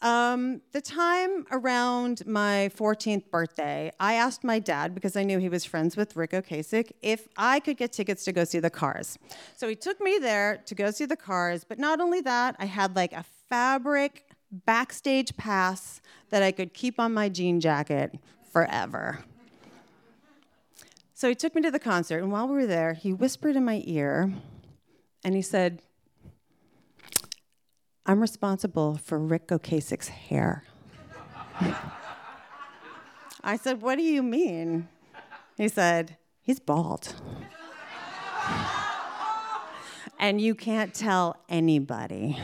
[0.00, 5.48] Um, the time around my 14th birthday, I asked my dad, because I knew he
[5.48, 9.16] was friends with Ric Ocasek, if I could get tickets to go see the cars.
[9.54, 12.64] So he took me there to go see the cars, but not only that, I
[12.64, 18.18] had like a fabric backstage pass that I could keep on my jean jacket
[18.50, 19.20] forever.
[21.22, 23.64] So he took me to the concert, and while we were there, he whispered in
[23.64, 24.32] my ear
[25.22, 25.80] and he said,
[28.04, 30.64] I'm responsible for Ric Ocasek's hair.
[33.44, 34.88] I said, What do you mean?
[35.56, 37.14] He said, He's bald.
[40.18, 42.36] and you can't tell anybody.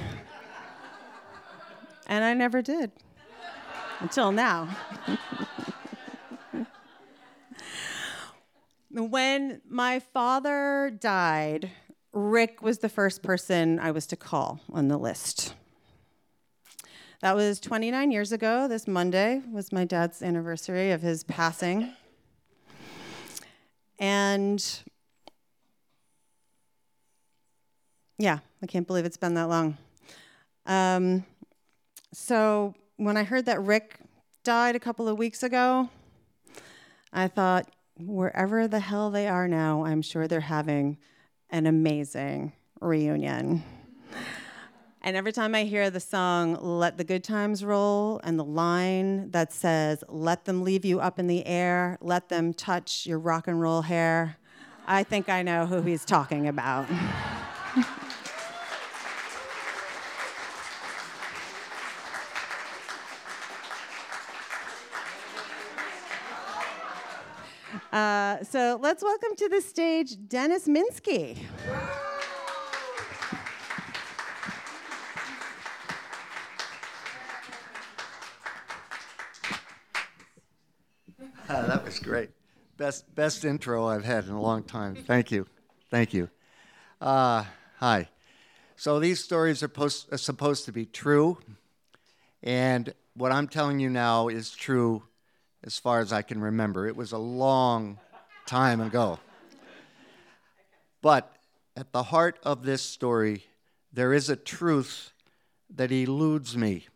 [2.07, 2.93] And I never did
[3.99, 4.69] until now.
[8.91, 11.71] When my father died,
[12.13, 15.55] Ric was the first person I was to call on the list.
[17.21, 18.67] That was 29 years ago.
[18.67, 21.93] This Monday was my dad's anniversary of his passing.
[23.99, 24.65] And
[28.17, 29.77] yeah, I can't believe it's been that long.
[30.65, 31.27] Um,
[32.15, 33.99] so when I heard that Ric
[34.45, 35.91] died a couple of weeks ago,
[37.13, 40.99] I thought, wherever the hell they are now, I'm sure they're having
[41.51, 43.63] an amazing reunion.
[45.01, 49.31] And every time I hear the song Let the Good Times Roll and the line
[49.31, 53.49] that says, Let them leave you up in the air, let them touch your rock
[53.49, 54.37] and roll hair,
[54.87, 56.89] I think I know who he's talking about.
[67.93, 71.39] Uh, so let's welcome to the stage Dennis Minsky.
[81.49, 82.29] Uh, that was great.
[82.77, 84.95] Best best intro I've had in a long time.
[84.95, 85.47] Thank you,
[85.91, 86.29] thank you.
[87.01, 87.45] Uh,
[87.79, 88.11] hi.
[88.77, 91.39] So these stories are, post, are supposed to be true,
[92.43, 95.08] and what I'm telling you now is true
[95.65, 96.87] as far as I can remember.
[96.87, 97.99] It was a long
[98.47, 99.19] time ago.
[101.03, 101.33] But
[101.77, 103.45] at the heart of this story,
[103.93, 105.13] there is a truth
[105.75, 106.87] that eludes me.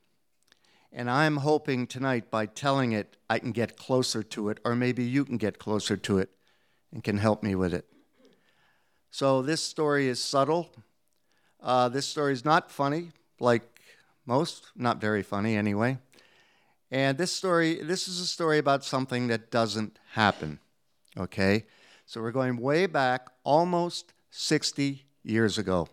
[0.93, 5.05] And I'm hoping tonight by telling it, I can get closer to it, or maybe
[5.05, 6.31] you can get closer to it
[6.93, 7.87] and can help me with it.
[9.11, 10.71] So, this story is subtle.
[11.61, 13.63] Uh, this story is not funny, like
[14.27, 15.99] most, not very funny anyway.
[16.93, 20.59] And this story, this is a story about something that doesn't happen.
[21.17, 21.65] Okay?
[22.05, 25.89] So we're going way back, almost 60 years ago.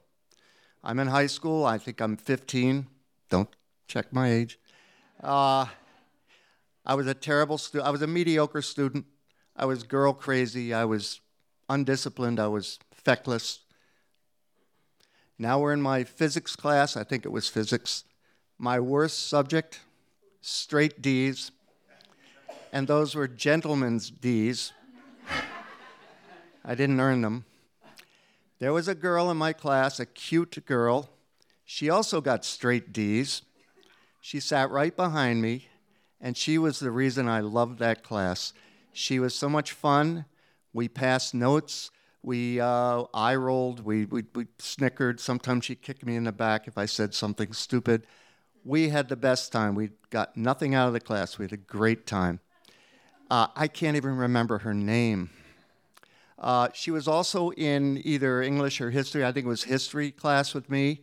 [0.83, 1.65] I'm in high school.
[1.65, 2.87] I think I'm 15.
[3.29, 3.47] Don't
[3.87, 4.59] check my age.
[5.23, 5.67] Uh,
[6.85, 7.87] I was a terrible student.
[7.87, 9.05] I was a mediocre student.
[9.55, 10.73] I was girl crazy.
[10.73, 11.21] I was
[11.69, 12.41] undisciplined.
[12.41, 13.59] I was feckless.
[15.37, 16.97] Now we're in my physics class.
[16.97, 18.03] I think it was physics.
[18.57, 19.79] My worst subject
[20.41, 21.51] straight D's,
[22.71, 24.73] and those were gentlemen's D's.
[26.63, 27.45] I didn't earn them.
[28.59, 31.09] There was a girl in my class, a cute girl.
[31.65, 33.41] She also got straight D's.
[34.21, 35.67] She sat right behind me,
[36.19, 38.53] and she was the reason I loved that class.
[38.91, 40.25] She was so much fun.
[40.73, 41.89] We passed notes.
[42.21, 43.85] We uh, eye rolled.
[43.85, 45.21] We, we, we snickered.
[45.21, 48.05] Sometimes she kicked me in the back if I said something stupid
[48.63, 49.75] we had the best time.
[49.75, 51.37] We got nothing out of the class.
[51.37, 52.39] We had a great time.
[53.29, 55.29] Uh, I can't even remember her name.
[56.37, 59.25] Uh, she was also in either English or history.
[59.25, 61.01] I think it was history class with me.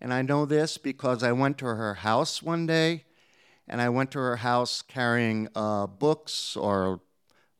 [0.00, 3.04] And I know this because I went to her house one day,
[3.66, 7.00] and I went to her house carrying uh, books or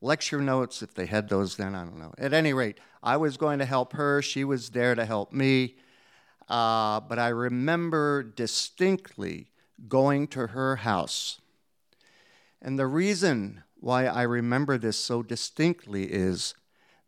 [0.00, 2.14] lecture notes, if they had those then, I don't know.
[2.16, 4.22] At any rate, I was going to help her.
[4.22, 5.76] She was there to help me.
[6.48, 9.48] Uh, but I remember distinctly
[9.88, 11.40] going to her house.
[12.60, 16.54] And the reason why I remember this so distinctly is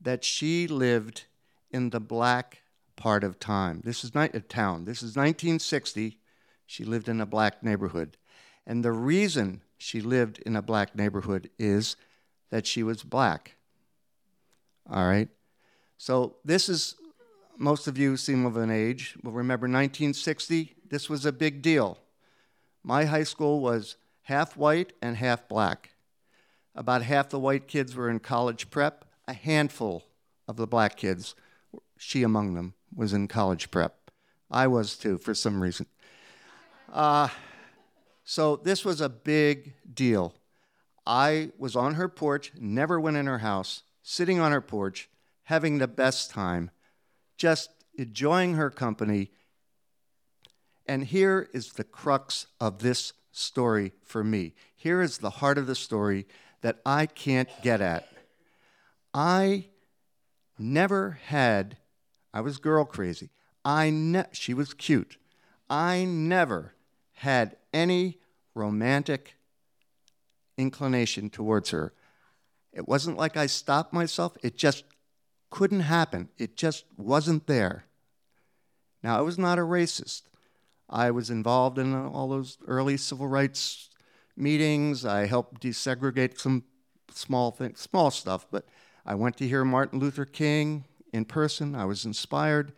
[0.00, 1.24] that she lived
[1.70, 2.62] in the black
[2.96, 3.81] part of time.
[3.85, 4.85] This is not a town.
[4.85, 6.18] This is 1960.
[6.66, 8.16] She lived in a black neighborhood.
[8.66, 11.96] And the reason she lived in a black neighborhood is
[12.50, 13.57] that she was black.
[14.88, 15.29] All right?
[15.96, 16.94] So this is,
[17.61, 20.77] most of you seem of an age, will remember 1960.
[20.88, 21.99] This was a big deal.
[22.83, 25.90] My high school was half white and half black.
[26.75, 29.05] About half the white kids were in college prep.
[29.29, 30.05] A handful
[30.49, 31.35] of the black kids,
[31.99, 34.11] she among them, was in college prep.
[34.51, 35.85] I was too, for some reason.
[36.90, 37.29] Uh,
[38.25, 40.33] so this was a big deal.
[41.07, 45.11] I was on her porch, never went in her house, sitting on her porch,
[45.44, 46.70] having the best time,
[47.40, 49.31] just enjoying her company.
[50.87, 54.53] And here is the crux of this story for me.
[54.76, 56.26] Here is the heart of the story
[56.61, 58.07] that I can't get at.
[59.14, 59.68] I
[60.59, 61.79] never had,
[62.35, 63.31] I was girl crazy.
[63.64, 65.16] I ne- she was cute.
[65.70, 66.74] I never
[67.14, 68.18] had any
[68.55, 69.37] romantic
[70.59, 71.94] inclination towards her.
[72.74, 74.85] It wasn't like I stopped myself, it just
[75.51, 76.29] couldn't happen.
[76.39, 77.85] It just wasn't there.
[79.03, 80.23] Now, I was not a racist.
[80.89, 83.91] I was involved in all those early civil rights
[84.37, 85.05] meetings.
[85.05, 86.65] I helped desegregate some
[87.13, 88.65] small things, small stuff, but
[89.05, 91.75] I went to hear Martin Luther King in person.
[91.75, 92.73] I was inspired.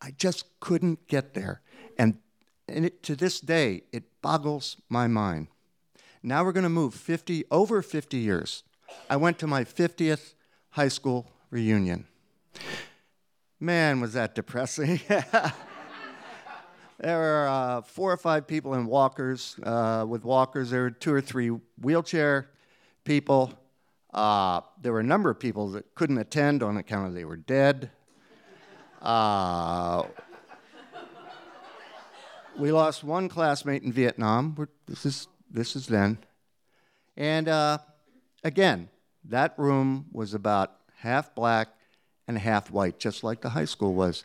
[0.00, 1.62] I just couldn't get there.
[1.98, 2.18] And,
[2.68, 5.48] and it, to this day, it boggles my mind.
[6.22, 8.64] Now we're going to move 50, over 50 years.
[9.08, 10.34] I went to my 50th
[10.70, 12.06] high school reunion.
[13.60, 15.00] Man, was that depressing.
[15.08, 19.56] there were uh, four or five people in walkers.
[19.62, 21.48] Uh, with walkers, there were two or three
[21.80, 22.50] wheelchair
[23.04, 23.52] people.
[24.12, 27.36] Uh, there were a number of people that couldn't attend on account of they were
[27.36, 27.90] dead.
[29.02, 30.04] Uh,
[32.56, 34.68] we lost one classmate in Vietnam.
[34.86, 36.18] This is this is then,
[37.16, 37.78] and uh,
[38.44, 38.88] again,
[39.24, 41.68] that room was about half black
[42.26, 44.24] and half white, just like the high school was.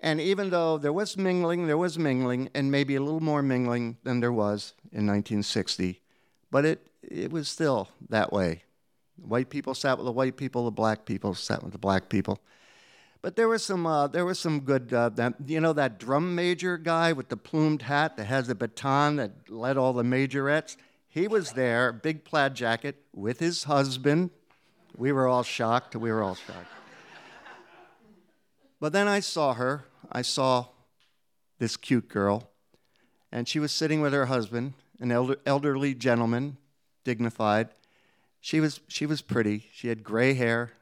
[0.00, 3.98] And even though there was mingling, there was mingling, and maybe a little more mingling
[4.02, 6.00] than there was in 1960,
[6.50, 8.62] but it, it was still that way.
[9.16, 12.40] White people sat with the white people, the black people sat with the black people.
[13.22, 16.34] But there was some, uh, there was some good, uh, that, you know, that drum
[16.34, 20.76] major guy with the plumed hat that has a baton that led all the majorettes.
[21.08, 24.30] He was there, big plaid jacket, with his husband.
[24.96, 25.96] We were all shocked.
[25.96, 26.68] We were all shocked.
[28.80, 29.84] But then I saw her.
[30.10, 30.66] I saw
[31.58, 32.50] this cute girl,
[33.30, 36.56] and she was sitting with her husband, an elder, elderly gentleman,
[37.04, 37.68] dignified.
[38.40, 39.66] She was, she was pretty.
[39.72, 40.72] She had gray hair.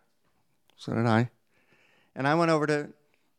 [0.77, 1.31] So did I.
[2.14, 2.90] And I went over to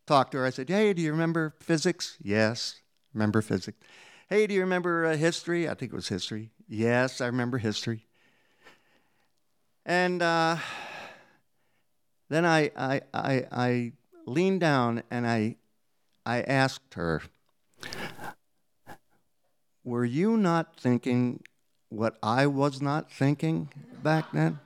[0.06, 0.46] talk to her.
[0.46, 2.18] I said, Hey, do you remember physics?
[2.22, 2.82] Yes,
[3.14, 3.78] remember physics.
[4.28, 5.68] Hey, do you remember uh, history?
[5.68, 6.52] I think it was history.
[6.68, 8.06] Yes, I remember history.
[9.90, 10.58] And uh,
[12.30, 13.92] then I, I, I, I
[14.28, 15.56] leaned down and I,
[16.28, 17.24] I asked her,
[19.84, 21.42] Were you not thinking
[21.90, 23.74] what I was not thinking
[24.04, 24.60] back then?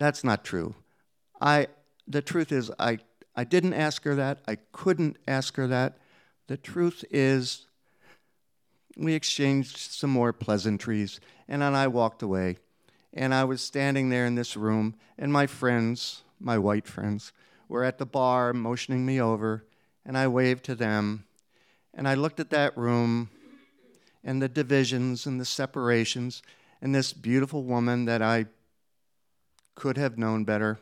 [0.00, 0.74] That's not true.
[1.40, 1.68] I,
[2.08, 2.98] the truth is, I,
[3.36, 4.38] I didn't ask her that.
[4.48, 5.96] I couldn't ask her that.
[6.48, 7.66] The truth is,
[8.96, 12.56] we exchanged some more pleasantries, and then I walked away.
[13.12, 17.32] And I was standing there in this room, and my friends, my white friends,
[17.68, 19.64] were at the bar motioning me over,
[20.04, 21.24] and I waved to them.
[21.94, 23.28] And I looked at that room
[24.24, 26.42] and the divisions and the separations
[26.80, 28.46] and this beautiful woman that I
[29.74, 30.78] could have known better.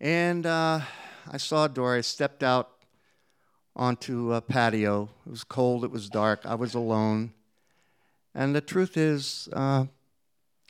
[0.00, 0.80] And uh,
[1.28, 1.96] I saw a door.
[1.96, 2.70] I stepped out
[3.78, 5.08] onto a patio.
[5.24, 7.32] It was cold, it was dark, I was alone.
[8.34, 9.86] And the truth is, uh,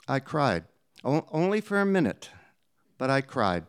[0.08, 0.64] I cried.
[1.04, 2.30] O- only for a minute,
[2.96, 3.66] but I cried.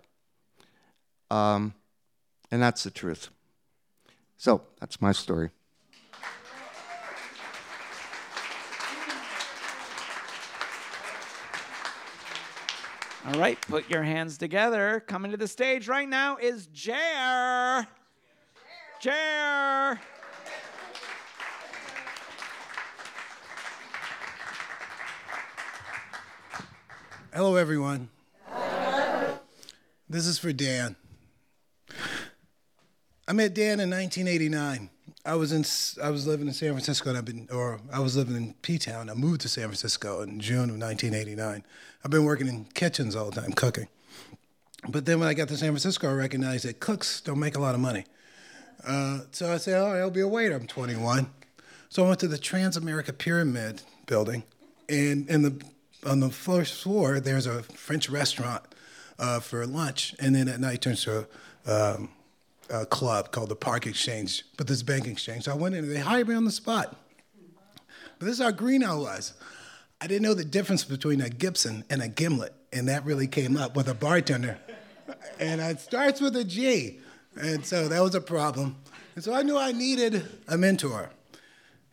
[1.30, 1.74] Um,
[2.50, 3.30] and that's the truth.
[4.38, 5.52] So that's my story.
[13.28, 15.04] All right, put your hands together.
[15.06, 17.86] Coming to the stage right now is Jer.
[19.02, 20.00] Jer.
[27.32, 28.10] Hello, everyone.
[30.10, 30.96] This is for Dan.
[33.28, 34.90] I met Dan in 1989.
[35.24, 35.64] I was in
[36.04, 38.80] I was living in San Francisco, and I've been, or I was living in P
[38.80, 39.12] Town.
[39.12, 41.64] I moved to San Francisco in June of 1989.
[42.04, 43.90] I've been working in kitchens all the time, cooking.
[44.88, 47.60] But then when I got to San Francisco, I recognized that cooks don't make a
[47.60, 48.06] lot of money.
[48.84, 51.30] Uh, so I said, "Oh, I'll be a waiter." I'm 21.
[51.90, 54.42] So I went to the Transamerica Pyramid building,
[54.88, 55.64] and in the
[56.06, 58.64] on the first floor there's a French restaurant
[59.18, 61.28] uh, for lunch, and then at night turns to
[61.66, 62.10] a, um,
[62.70, 65.43] a club called the Park Exchange, but this bank exchange.
[65.45, 66.95] So I went in, and they hired me on the spot.
[68.18, 69.34] But this is how green I was.
[70.02, 73.58] I didn't know the difference between a Gibson and a gimlet, and that really came
[73.58, 74.58] up with a bartender.
[75.39, 77.00] And it starts with a G,
[77.36, 78.78] and so that was a problem.
[79.16, 81.10] And so I knew I needed a mentor.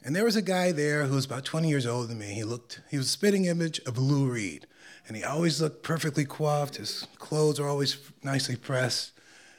[0.06, 2.26] And there was a guy there who was about 20 years older than me.
[2.26, 4.68] He looked, he was a spitting image of Lou Reed.
[5.08, 6.76] And he always looked perfectly coiffed.
[6.76, 9.10] His clothes were always nicely pressed.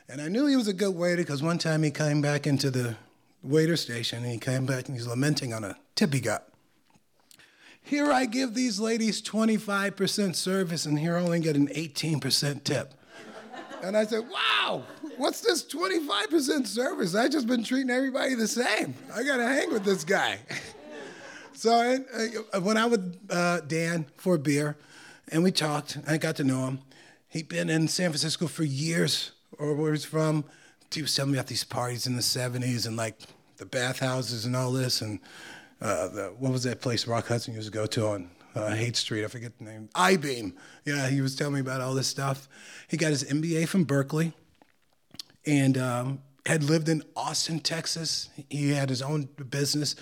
[0.08, 2.72] And I knew he was a good waiter because one time he came back into
[2.72, 2.96] the
[3.44, 6.46] waiter station and he came back and he's lamenting on a tip he got.
[7.82, 12.94] Here I give these ladies 25% service and here I only get an 18% tip.
[13.84, 14.84] And I said, wow,
[15.18, 17.16] what's this 25% service?
[17.16, 18.96] I just been treating everybody the same.
[19.14, 20.40] I got to hang with this guy.
[21.54, 24.78] so I, I, when I with uh, Dan for a beer,
[25.30, 26.80] and we talked, I got to know him.
[27.30, 30.46] He'd been in San Francisco for years, or where he's from.
[30.92, 33.20] He was telling me about these parties in the 70s and like
[33.58, 35.02] the bathhouses and all this.
[35.02, 35.20] And
[35.82, 38.96] uh, the, what was that place Rock Hudson used to go to on uh, Haight
[38.96, 39.24] Street.
[39.24, 39.90] I forget the name.
[39.96, 40.54] I-beam.
[40.86, 42.48] Yeah, he was telling me about all this stuff.
[42.88, 44.34] He got his MBA from Berkeley
[45.46, 48.30] and um, had lived in Austin, Texas.
[48.50, 49.96] He had his own business.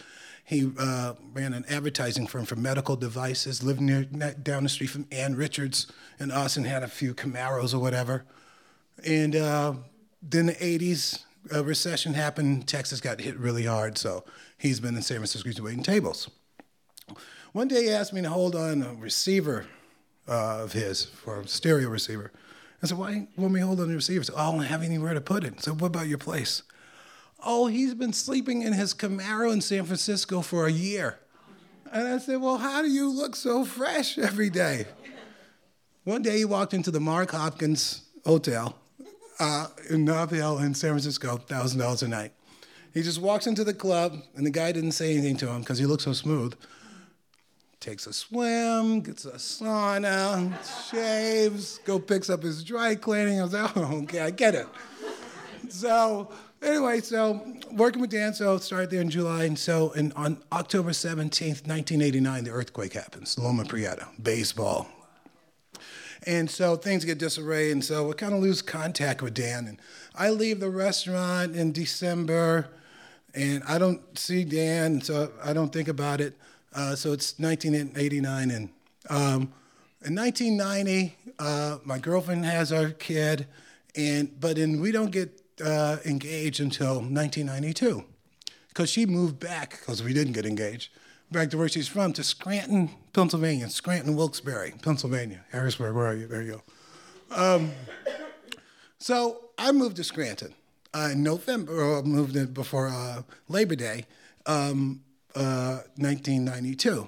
[0.44, 5.08] He uh, ran an advertising firm for medical devices, lived near down the street from
[5.12, 8.26] Ann Richards in Austin, had a few Camaros or whatever.
[9.04, 9.74] And uh,
[10.22, 12.68] then the 80s, a recession happened.
[12.68, 14.24] Texas got hit really hard, so
[14.58, 16.30] he's been in San Francisco waiting tables.
[17.56, 19.66] One day he asked me to hold on a receiver
[20.28, 22.34] uh, of his for a stereo receiver.
[22.84, 24.20] I said, why want me we hold on the receiver?
[24.20, 25.62] He said, oh, I don't have anywhere to put it.
[25.62, 26.64] Said, what about your place?
[27.46, 31.18] Oh, he's been sleeping in his Camaro in San Francisco for a year.
[31.94, 34.88] And I said, well, how do you look so fresh every day?
[36.04, 38.78] One day he walked into the Mark Hopkins Hotel
[39.40, 42.34] uh, in Nob Hill in San Francisco, $1,000 a night.
[42.94, 45.78] He just walks into the club, and the guy didn't say anything to him because
[45.78, 46.54] he looked so smooth
[47.86, 50.52] takes a swim, gets a sauna,
[50.90, 53.40] shaves, go picks up his dry cleaning.
[53.40, 54.68] I was like, oh, okay, I get it.
[55.70, 56.32] So
[56.64, 60.92] anyway, so working with Dan, so started there in July, and so in, on October
[60.92, 64.88] 17th, 1989, the earthquake happens, Loma Prieta, baseball.
[66.26, 69.68] And so things get disarray, and so we kind of lose contact with Dan.
[69.68, 69.80] And
[70.16, 72.68] I leave the restaurant in December,
[73.36, 76.34] and I don't see Dan, so I don't think about it.
[76.76, 78.70] Uh, so it's 1989, and
[79.10, 79.54] um,
[80.04, 83.48] in 1990, uh, my girlfriend has our kid,
[83.96, 88.04] and but then we don't get uh, engaged until 1992,
[88.68, 90.90] because she moved back because we didn't get engaged
[91.32, 95.96] back to where she's from to Scranton, Pennsylvania, Scranton, Wilkes-Barre, Pennsylvania, Harrisburg.
[95.96, 96.28] Where are you?
[96.28, 96.62] There you
[97.32, 97.36] go.
[97.36, 97.72] Um,
[99.00, 100.54] so I moved to Scranton
[100.94, 101.82] uh, in November.
[101.82, 104.06] Or moved in before uh, Labor Day.
[104.46, 105.02] Um,
[105.36, 107.02] 1992.
[107.02, 107.06] Uh,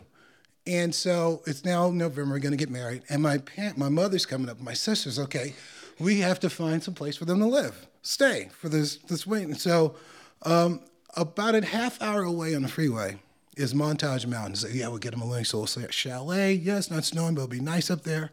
[0.67, 3.03] and so it's now November, we're to get married.
[3.09, 3.41] And my,
[3.77, 5.53] my mother's coming up, my sister's, okay,
[5.97, 9.43] we have to find some place for them to live, stay for this, this week.
[9.43, 9.95] And so
[10.43, 10.81] um,
[11.15, 13.17] about a half hour away on the freeway
[13.55, 14.61] is Montage Mountains.
[14.61, 16.53] So, yeah, we'll get them a nice little chalet.
[16.53, 18.31] Yes, not snowing, but it'll be nice up there.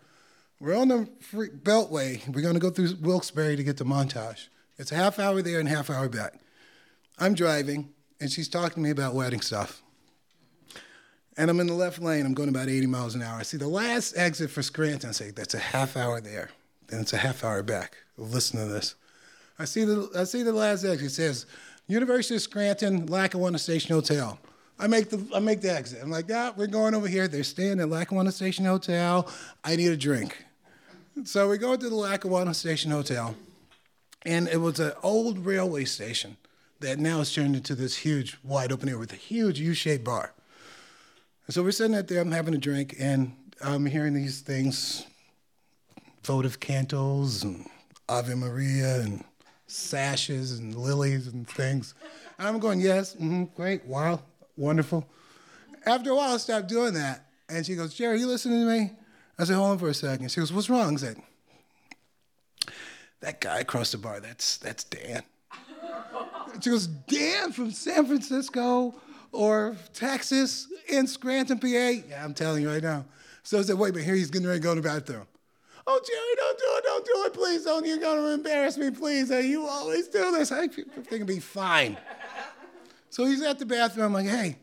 [0.61, 2.27] We're on the free Beltway.
[2.29, 4.49] We're to go through Wilkes-Barre to get to Montage.
[4.77, 6.41] It's a half hour there and half hour back.
[7.19, 7.91] I'm driving,
[8.21, 9.84] and she's talking to me about wedding stuff
[11.37, 12.27] and I'm in the left lane.
[12.27, 13.39] I'm going about 80 miles an hour.
[13.39, 15.11] I see the last exit for Scranton.
[15.11, 16.51] I say, that's a half hour there.
[16.89, 17.97] Then it's a half hour back.
[18.17, 18.95] Listen to this.
[19.59, 21.07] I see the I see the last exit.
[21.07, 21.47] It says,
[21.87, 24.39] University of Scranton, Lackawanna Station Hotel.
[24.79, 26.01] I make the I make the exit.
[26.03, 27.29] I'm like, yeah, we're going over here.
[27.29, 29.29] They're staying at Lackawanna Station Hotel.
[29.63, 30.45] I need a drink.
[31.25, 33.37] So we go to the Lackawanna Station Hotel,
[34.27, 36.37] and it was an old railway station
[36.81, 40.34] that now has turned into this huge, wide open area with a huge U-shaped bar.
[41.47, 45.07] And so we're sitting out there, I'm having a drink, and I'm hearing these things
[46.25, 47.67] votive cantles and
[48.09, 49.23] Ave Maria and
[49.67, 51.95] sashes and lilies and things.
[52.39, 54.23] And I'm going, yes, mm-hmm, great, wow,
[54.57, 55.07] wonderful.
[55.85, 57.27] After a while, I stopped doing that.
[57.49, 58.93] And she goes, Jerry, you listening to me?
[59.39, 60.31] I said, hold on for a second.
[60.31, 60.95] She goes, what's wrong?
[60.95, 61.23] I said,
[63.21, 65.23] that guy across the bar, that's, that's Dan.
[66.61, 68.95] She goes, Dan from San Francisco
[69.35, 71.67] or Texas in Scranton, PA.
[71.67, 73.05] Yeah, I'm telling you right now.
[73.43, 75.27] So I said, wait, but here he's getting ready to go to the bathroom.
[75.87, 77.85] Oh, Jerry, don't do it, don't do it, please, don't.
[77.85, 79.29] You're going to embarrass me, please.
[79.31, 80.51] You always do this.
[80.51, 81.99] I think it'll be fine.
[83.11, 84.07] So he's at the bathroom.
[84.07, 84.57] I'm like, hey,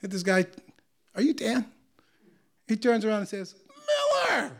[0.00, 0.46] hit this guy,
[1.16, 1.66] are you Dan?
[2.68, 3.54] He turns around and says,
[4.28, 4.52] Miller!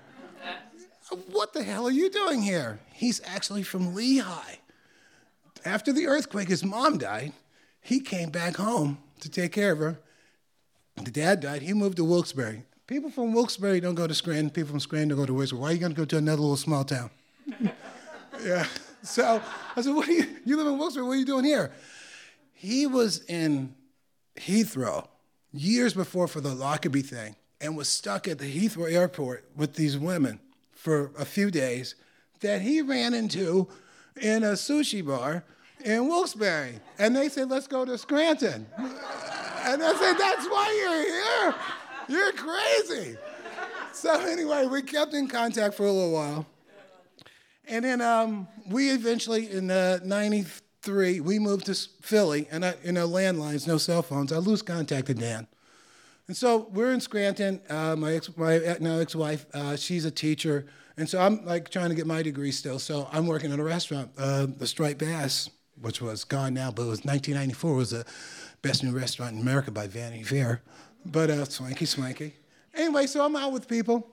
[1.30, 2.80] what the hell are you doing here?
[2.92, 4.56] He's actually from Lehigh.
[5.64, 7.32] After the earthquake, his mom died.
[7.80, 9.98] He came back home to take care of her.
[10.96, 11.62] The dad died.
[11.62, 12.64] He moved to Wilkes-Barre.
[12.86, 14.50] People from Wilkes-Barre don't go to Scranton.
[14.50, 15.60] People from Scranton don't go to Wilkes-Barre.
[15.60, 17.10] Why are you going to go to another little small town?
[18.44, 18.66] yeah.
[19.02, 19.40] So
[19.74, 20.26] I said, "What are you?
[20.44, 21.06] You live in Wilkes-Barre.
[21.06, 21.72] What are you doing here?"
[22.52, 23.74] He was in
[24.36, 25.08] Heathrow
[25.52, 29.98] years before for the Lockerbie thing, and was stuck at the Heathrow airport with these
[29.98, 30.40] women
[30.72, 31.94] for a few days
[32.40, 33.68] that he ran into
[34.20, 35.44] in a sushi bar
[35.84, 36.80] in Wilkes-Barre.
[36.98, 38.66] And they said, let's go to Scranton.
[38.76, 41.54] And I said, that's why you're here?
[42.08, 43.16] You're crazy.
[43.92, 46.46] So anyway, we kept in contact for a little while.
[47.68, 52.92] And then um, we eventually, in uh, 93, we moved to Philly, and I, you
[52.92, 54.32] know, landlines, no cell phones.
[54.32, 55.46] I lose contact with Dan.
[56.26, 57.60] And so we're in Scranton.
[57.68, 60.66] Uh, my ex, my uh, now ex-wife, uh, she's a teacher,
[60.96, 62.78] and so I'm like trying to get my degree still.
[62.78, 65.50] So I'm working at a restaurant, uh, the Striped Bass,
[65.82, 67.72] which was gone now, but it was 1994.
[67.72, 68.04] It was the
[68.62, 70.62] best new restaurant in America by Vanity Fair,
[71.04, 72.34] but uh, swanky, swanky.
[72.74, 74.08] Anyway, so I'm out with people,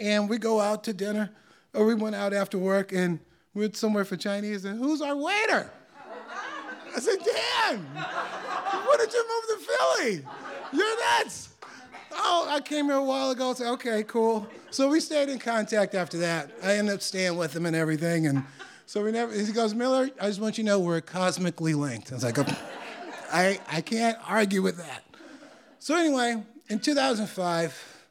[0.00, 1.30] and we go out to dinner,
[1.74, 3.20] or we went out after work, and
[3.54, 5.70] we went somewhere for Chinese, and who's our waiter?
[6.96, 10.24] I said, Dan, when did you move to Philly?
[10.72, 11.50] You're nuts.
[12.12, 13.54] Oh, I came here a while ago.
[13.54, 14.46] So okay, cool.
[14.70, 16.50] So we stayed in contact after that.
[16.62, 18.44] I ended up staying with him and everything, and
[18.90, 19.32] so we never.
[19.32, 22.10] He goes, Miller, I just want you to know we're cosmically linked.
[22.10, 22.36] I was like,
[23.32, 25.04] I I can't argue with that.
[25.78, 28.04] So anyway, in 2005,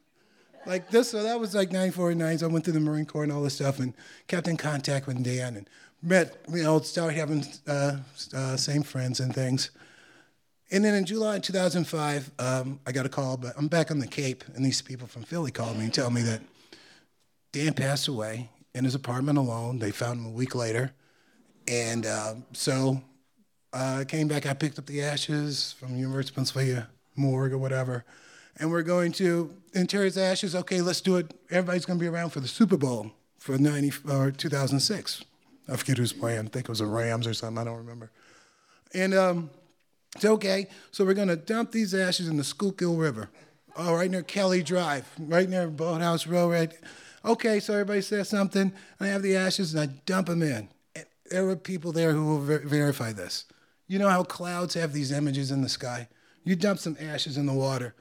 [0.64, 3.30] like this, so that was like 94 So I went through the Marine Corps and
[3.30, 3.92] all this stuff, and
[4.26, 5.68] kept in contact with Dan and
[6.00, 7.98] met, you know, started having uh,
[8.34, 9.72] uh, same friends and things.
[10.70, 14.06] And then in July 2005, um, I got a call, but I'm back on the
[14.06, 16.40] Cape, and these people from Philly called me and tell me that
[17.52, 19.78] Dan passed away in his apartment alone.
[19.78, 20.92] They found him a week later.
[21.68, 23.02] And uh, so
[23.72, 27.58] uh, I came back, I picked up the ashes from University of Pennsylvania morgue or
[27.58, 28.04] whatever.
[28.58, 30.54] And we're going to inter his ashes.
[30.54, 31.32] Okay, let's do it.
[31.50, 35.24] Everybody's going to be around for the Super Bowl for 90, or 2006.
[35.68, 36.40] I forget who's playing.
[36.40, 37.58] I think it was the Rams or something.
[37.60, 38.10] I don't remember.
[38.92, 39.50] And um,
[40.16, 40.66] it's okay.
[40.90, 43.30] So we're going to dump these ashes in the Schuylkill River.
[43.76, 46.50] Oh, right near Kelly Drive, right near Boathouse Row.
[46.50, 46.72] Right.
[47.24, 48.62] Okay, so everybody says something.
[48.62, 50.68] And I have the ashes and I dump them in.
[50.94, 53.44] And there were people there who will ver- verify this.
[53.86, 56.08] You know how clouds have these images in the sky?
[56.44, 57.94] You dump some ashes in the water.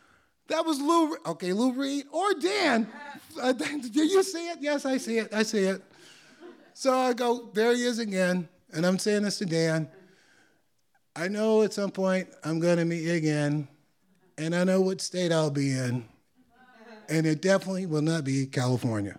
[0.47, 1.15] That was Lou.
[1.25, 2.87] Okay, Lou Reed or Dan.
[3.39, 4.57] Uh, do you see it?
[4.59, 5.33] Yes, I see it.
[5.33, 5.81] I see it.
[6.73, 8.49] So I go, there he is again.
[8.73, 9.87] And I'm saying this to Dan.
[11.15, 13.67] I know at some point I'm going to meet you again,
[14.37, 16.05] and I know what state I'll be in,
[17.09, 19.17] and it definitely will not be California.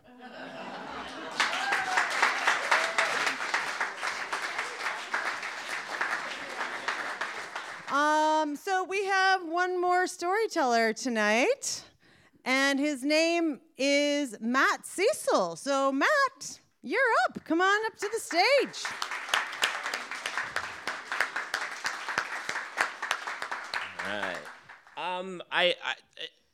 [7.92, 11.82] Um, so we have one more storyteller tonight,
[12.44, 15.56] and his name is Matt Cecil.
[15.56, 17.44] So, Matt, you're up.
[17.44, 18.92] Come on up to the stage.
[24.06, 24.36] right.
[24.96, 25.94] Um, I, I,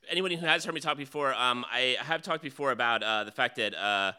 [0.08, 3.30] anybody who has heard me talk before, um, I have talked before about uh, the
[3.30, 4.12] fact that uh,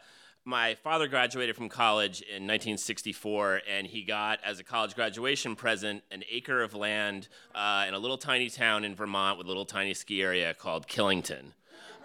[0.44, 6.02] my father graduated from college in 1964, and he got, as a college graduation present,
[6.10, 9.66] an acre of land uh, in a little tiny town in Vermont with a little
[9.66, 11.52] tiny ski area called Killington.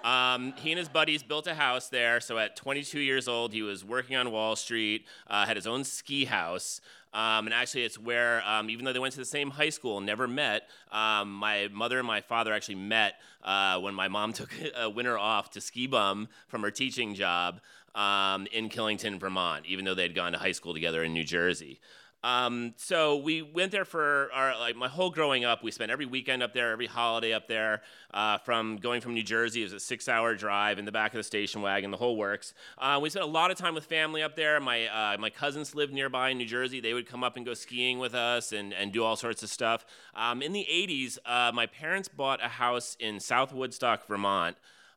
[0.04, 2.20] Um, he and his buddies built a house there.
[2.20, 5.86] So at 22 years old, he was working on Wall Street, uh, had his own
[5.86, 6.82] ski house.
[7.14, 9.98] Um, and actually, it's where, um, even though they went to the same high school
[9.98, 14.34] and never met, um, my mother and my father actually met uh, when my mom
[14.34, 17.62] took a winter off to ski bum from her teaching job
[17.96, 21.24] um, in Killington, Vermont, even though they had gone to high school together in New
[21.24, 21.80] Jersey.
[22.24, 25.62] Um, so we went there for our like my whole growing up.
[25.62, 27.82] We spent every weekend up there, every holiday up there.
[28.14, 31.18] Uh, from going from New Jersey, it was a six-hour drive in the back of
[31.18, 32.54] the station wagon, the whole works.
[32.78, 34.60] Uh, we spent a lot of time with family up there.
[34.62, 36.80] My uh, my cousins lived nearby in New Jersey.
[36.80, 39.50] They would come up and go skiing with us and and do all sorts of
[39.50, 39.86] stuff.
[40.16, 44.56] Um, in the '80s, uh, my parents bought a house in South Woodstock, Vermont.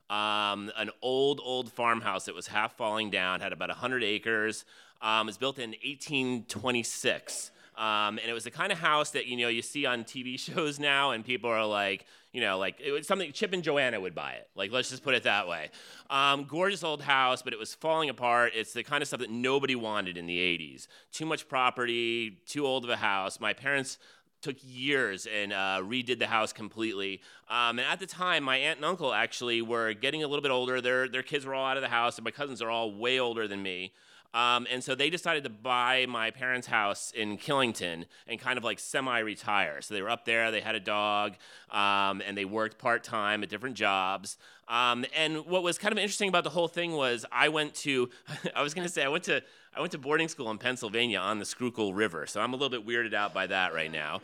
[0.08, 4.64] Um, an old, old farmhouse that was half falling down, had about 100 acres.
[5.00, 7.50] Um, was built in 1826.
[7.76, 10.38] Um, and it was the kind of house that you know you see on TV
[10.54, 14.00] shows now, and people are like, you know, like it was something Chip and Joanna
[14.00, 14.48] would buy it.
[14.54, 15.70] Like let's just put it that way.
[16.08, 18.52] Um, gorgeous old house, but it was falling apart.
[18.54, 20.86] It's the kind of stuff that nobody wanted in the '80s.
[21.12, 23.40] Too much property, too old of a house.
[23.40, 23.98] My parents
[24.40, 27.20] took years and uh, redid the house completely.
[27.48, 30.50] Um, and at the time, my aunt and uncle actually were getting a little bit
[30.50, 30.80] older.
[30.80, 33.18] Their their kids were all out of the house, and my cousins are all way
[33.18, 33.92] older than me.
[34.36, 38.64] Um, and so they decided to buy my parents' house in Killington and kind of
[38.64, 39.80] like semi retire.
[39.80, 41.36] So they were up there, they had a dog,
[41.70, 44.36] um, and they worked part time at different jobs.
[44.68, 48.10] Um, and what was kind of interesting about the whole thing was I went to,
[48.54, 49.40] I was going to say, I went to,
[49.74, 52.26] I went to boarding school in Pennsylvania on the Schuylkill River.
[52.26, 54.20] So I'm a little bit weirded out by that right now.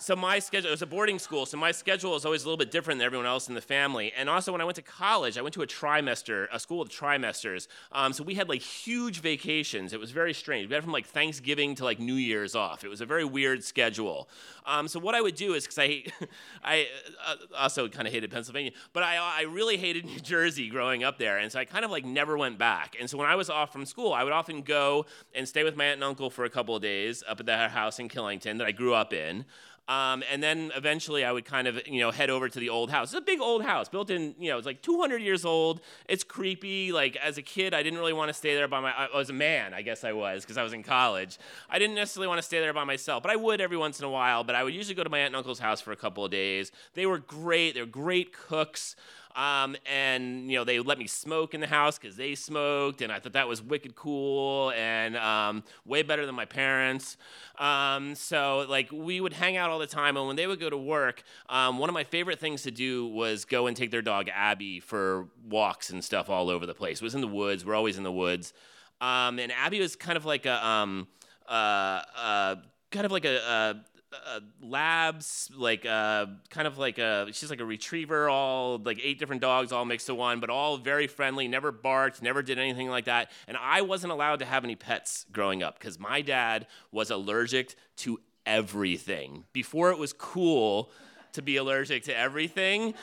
[0.00, 2.56] So my schedule it was a boarding school so my schedule was always a little
[2.56, 4.12] bit different than everyone else in the family.
[4.16, 6.88] And also when i went to college i went to a trimester a school of
[6.88, 7.66] trimesters.
[7.90, 9.92] Um, so we had like huge vacations.
[9.92, 10.68] It was very strange.
[10.68, 12.84] We had from like thanksgiving to like new year's off.
[12.84, 14.28] It was a very weird schedule.
[14.66, 16.04] Um, so what i would do is because i
[16.62, 16.86] i
[17.26, 21.18] uh, also kind of hated pennsylvania but I, I really hated new jersey growing up
[21.18, 21.38] there.
[21.38, 22.96] And so i kind of like never went back.
[23.00, 25.76] And so when i was off from school i would often go and stay with
[25.76, 28.58] my aunt and uncle for a couple of days up at their house in killington
[28.58, 29.44] that i grew up in
[29.88, 32.90] um, and then eventually I would kind of, you know, head over to the old
[32.90, 33.08] house.
[33.08, 35.80] It's a big old house built in, you know, it's like 200 years old.
[36.08, 36.92] It's creepy.
[36.92, 39.30] Like as a kid, I didn't really want to stay there by my, I was
[39.30, 41.38] a man, I guess I was, because I was in college.
[41.70, 44.04] I didn't necessarily want to stay there by myself, but I would every once in
[44.04, 44.44] a while.
[44.44, 46.30] But I would usually go to my aunt and uncle's house for a couple of
[46.30, 46.70] days.
[46.92, 47.74] They were great.
[47.74, 48.94] They were great cooks.
[49.36, 53.12] Um, and you know they let me smoke in the house because they smoked, and
[53.12, 57.16] I thought that was wicked cool and um, way better than my parents.
[57.58, 60.70] Um, so like we would hang out all the time, and when they would go
[60.70, 64.02] to work, um, one of my favorite things to do was go and take their
[64.02, 67.00] dog Abby for walks and stuff all over the place.
[67.00, 67.64] It was in the woods.
[67.64, 68.52] We're always in the woods,
[69.00, 71.06] um, and Abby was kind of like a um,
[71.48, 72.56] uh, uh,
[72.90, 77.60] kind of like a, a uh, labs, like uh, kind of like a she's like
[77.60, 81.48] a retriever, all like eight different dogs all mixed to one, but all very friendly,
[81.48, 83.30] never barked, never did anything like that.
[83.46, 87.74] And I wasn't allowed to have any pets growing up because my dad was allergic
[87.98, 89.44] to everything.
[89.52, 90.90] Before it was cool
[91.32, 92.94] to be allergic to everything,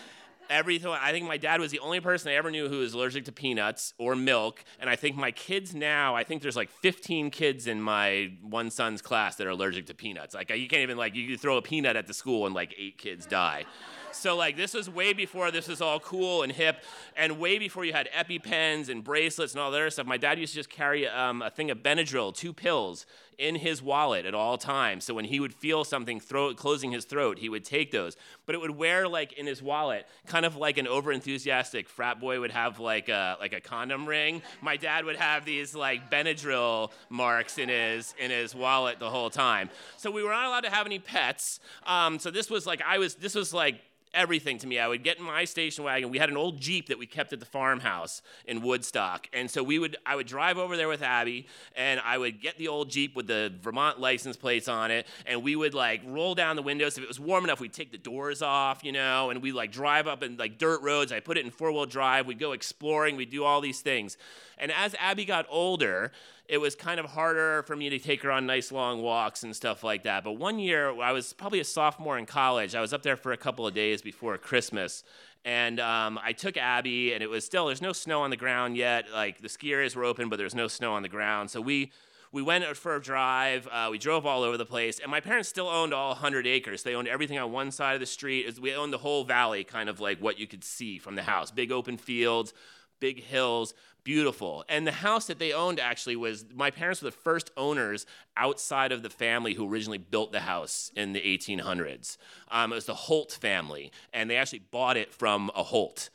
[0.50, 0.91] everything.
[0.91, 3.32] I think my dad was the only person I ever knew who was allergic to
[3.32, 4.64] peanuts or milk.
[4.80, 8.70] And I think my kids now, I think there's like 15 kids in my one
[8.70, 10.36] son's class that are allergic to peanuts.
[10.36, 12.98] Like you can't even like you throw a peanut at the school and like eight
[12.98, 13.66] kids die.
[14.16, 16.84] So like this was way before this was all cool and hip,
[17.16, 20.08] and way before you had EpiPens and bracelets and all that other stuff.
[20.08, 23.06] My dad used to just carry um, a thing of Benadryl, two pills,
[23.38, 25.04] in his wallet at all times.
[25.04, 28.18] So when he would feel something throat closing his throat, he would take those.
[28.46, 32.40] But it would wear like in his wallet, kind of like an overenthusiastic frat boy
[32.40, 34.42] would have like a like a condom ring.
[34.62, 39.30] My dad would have these like Benadryl marks in his in his wallet the whole
[39.30, 39.70] time.
[39.98, 41.60] So we were not allowed to have any pets.
[41.86, 43.82] Um, so this was like I was this was like
[44.16, 44.80] everything to me.
[44.80, 46.09] I would get in my station wagon.
[46.09, 49.28] We had an old Jeep that we kept at the farmhouse in Woodstock.
[49.34, 52.57] And so we would I would drive over there with Abby and I would get
[52.57, 56.34] the old Jeep with the Vermont license plates on it and we would like roll
[56.34, 56.97] down the windows.
[56.97, 59.72] If it was warm enough, we'd take the doors off, you know, and we'd like
[59.72, 61.11] drive up in like dirt roads.
[61.11, 62.26] I put it in four-wheel drive.
[62.26, 63.16] We'd go exploring.
[63.16, 64.18] We'd do all these things.
[64.57, 66.11] And as Abby got older,
[66.48, 69.56] it was kind of harder for me to take her on nice long walks and
[69.56, 70.24] stuff like that.
[70.24, 72.76] But one year, I was probably a sophomore in college.
[72.76, 75.04] I was up there for a couple of days before Christmas.
[75.43, 78.78] And um, I took Abby, and it was still, there's no snow on the ground
[78.78, 79.06] yet.
[79.14, 81.52] Like the ski areas were open, but there's no snow on the ground.
[81.52, 81.91] So we,
[82.32, 83.68] we went for a drive.
[83.72, 86.84] Uh, we drove all over the place, and my parents still owned all 100 acres.
[86.84, 88.60] They owned everything on one side of the street.
[88.60, 91.52] We owned the whole valley, kind of like what you could see from the house.
[91.52, 92.54] Big open fields,
[93.00, 93.74] big hills,
[94.06, 94.64] beautiful.
[94.70, 98.06] And the house that they owned actually was my parents were the first owners
[98.38, 102.18] outside of the family who originally built the house in the 1800s.
[102.49, 106.10] Um, it was the Holt family, and they actually bought it from a Holt.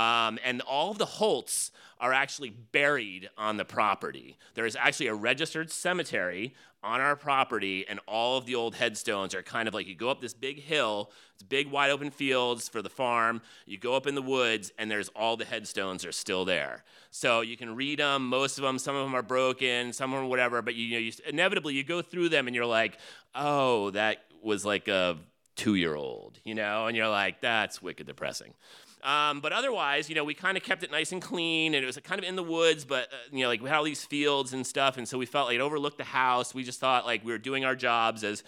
[0.00, 4.38] Um, and all of the Holts are actually buried on the property.
[4.54, 9.34] There is actually a registered cemetery on our property, and all of the old headstones
[9.34, 12.66] are kind of like you go up this big hill, it's big wide open fields
[12.66, 13.42] for the farm.
[13.66, 16.82] You go up in the woods, and there's all the headstones are still there.
[17.10, 18.26] So you can read them.
[18.26, 20.62] Most of them, some of them are broken, some of them whatever.
[20.62, 22.96] But you, you know, you, inevitably you go through them, and you're like,
[23.34, 25.18] oh, that was like a
[25.56, 28.54] two-year-old, you know, and you're like, that's wicked depressing.
[29.02, 31.86] Um, but otherwise, you know, we kind of kept it nice and clean, and it
[31.86, 34.04] was kind of in the woods, but uh, you know, like we had all these
[34.04, 36.54] fields and stuff, and so we felt like it overlooked the house.
[36.54, 38.42] We just thought like we were doing our jobs as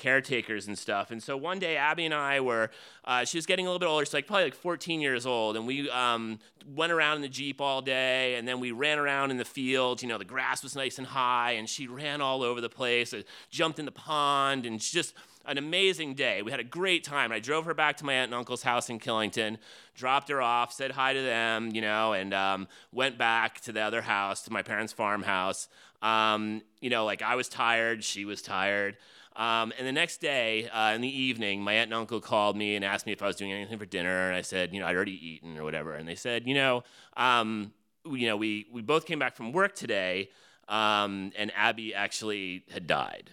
[0.00, 1.12] caretakers and stuff.
[1.12, 2.70] And so one day, Abby and I were,
[3.04, 5.56] uh, she was getting a little bit older, she's like probably like 14 years old,
[5.56, 6.40] and we um,
[6.74, 10.02] went around in the Jeep all day, and then we ran around in the field.
[10.02, 13.12] You know, the grass was nice and high, and she ran all over the place,
[13.12, 15.14] uh, jumped in the pond, and she just
[15.50, 16.42] an amazing day.
[16.42, 17.32] We had a great time.
[17.32, 19.58] I drove her back to my aunt and uncle's house in Killington,
[19.96, 23.80] dropped her off, said hi to them, you know, and um, went back to the
[23.80, 25.68] other house, to my parents' farmhouse.
[26.02, 28.96] Um, you know, like I was tired, she was tired.
[29.34, 32.76] Um, and the next day, uh, in the evening, my aunt and uncle called me
[32.76, 34.86] and asked me if I was doing anything for dinner, and I said, you know,
[34.86, 35.94] I'd already eaten or whatever.
[35.94, 36.84] And they said, you know,
[37.16, 37.72] um,
[38.04, 40.30] you know, we we both came back from work today,
[40.68, 43.30] um, and Abby actually had died.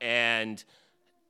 [0.00, 0.62] And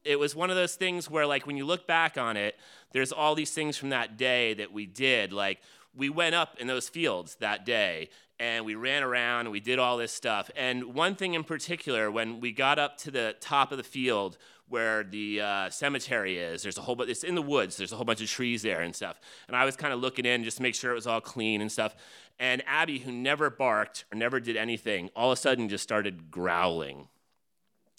[0.08, 2.56] it was one of those things where, like, when you look back on it,
[2.92, 5.60] there's all these things from that day that we did, like
[5.98, 9.78] we went up in those fields that day and we ran around and we did
[9.78, 10.50] all this stuff.
[10.56, 14.38] And one thing in particular, when we got up to the top of the field
[14.68, 17.96] where the uh, cemetery is, there's a whole bunch, it's in the woods, there's a
[17.96, 19.18] whole bunch of trees there and stuff.
[19.48, 21.60] And I was kind of looking in just to make sure it was all clean
[21.60, 21.96] and stuff.
[22.38, 26.30] And Abby, who never barked or never did anything, all of a sudden just started
[26.30, 27.08] growling.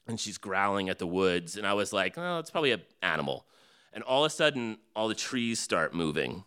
[0.10, 1.55] And she's growling at the woods.
[1.55, 3.45] And I was like, oh, it's probably an animal.
[3.93, 6.43] And all of a sudden, all the trees start moving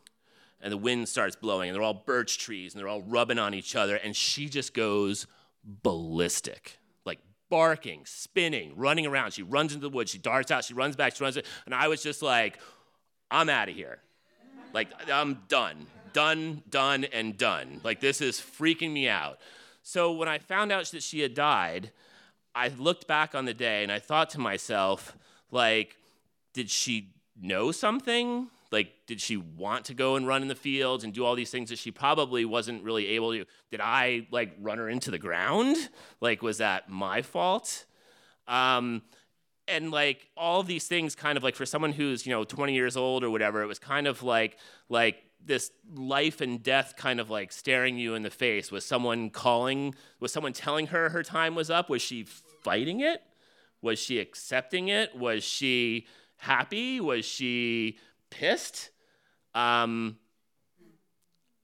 [0.63, 3.53] and the wind starts blowing, and they're all birch trees, and they're all rubbing on
[3.53, 5.27] each other, and she just goes
[5.65, 7.19] ballistic, like
[7.51, 9.33] barking, spinning, running around.
[9.33, 11.37] She runs into the woods, she darts out, she runs back, she runs,
[11.67, 12.61] and I was just like,
[13.29, 13.99] I'm out of here.
[14.73, 17.81] Like, I'm done, done, done, and done.
[17.83, 19.39] Like, this is freaking me out.
[19.83, 21.91] So when I found out that she had died,
[22.55, 25.17] I looked back on the day and I thought to myself,
[25.51, 25.97] like,
[26.53, 28.49] did she know something?
[28.73, 31.51] like did she want to go and run in the fields and do all these
[31.51, 33.45] things that she probably wasn't really able to?
[33.71, 35.77] Did i like run her into the ground?
[36.21, 37.85] Like was that my fault?
[38.49, 39.03] Um,
[39.69, 42.97] and like all these things kind of like for someone who's you know 20 years
[42.97, 44.57] old or whatever it was kind of like
[44.89, 48.71] like this life and death kind of like staring you in the face.
[48.71, 51.89] Was someone calling was someone telling her her time was up?
[51.89, 52.25] Was she
[52.63, 53.23] fighting it?
[53.81, 55.17] Was she accepting it?
[55.17, 57.01] Was she happy?
[57.01, 57.99] Was she
[58.31, 58.91] pissed.
[59.55, 60.17] Um,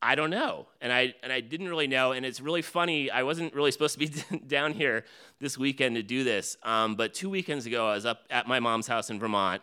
[0.00, 3.10] I don't know, and I and I didn't really know, and it's really funny.
[3.10, 5.04] I wasn't really supposed to be down here
[5.40, 8.60] this weekend to do this, um, but two weekends ago, I was up at my
[8.60, 9.60] mom's house in Vermont,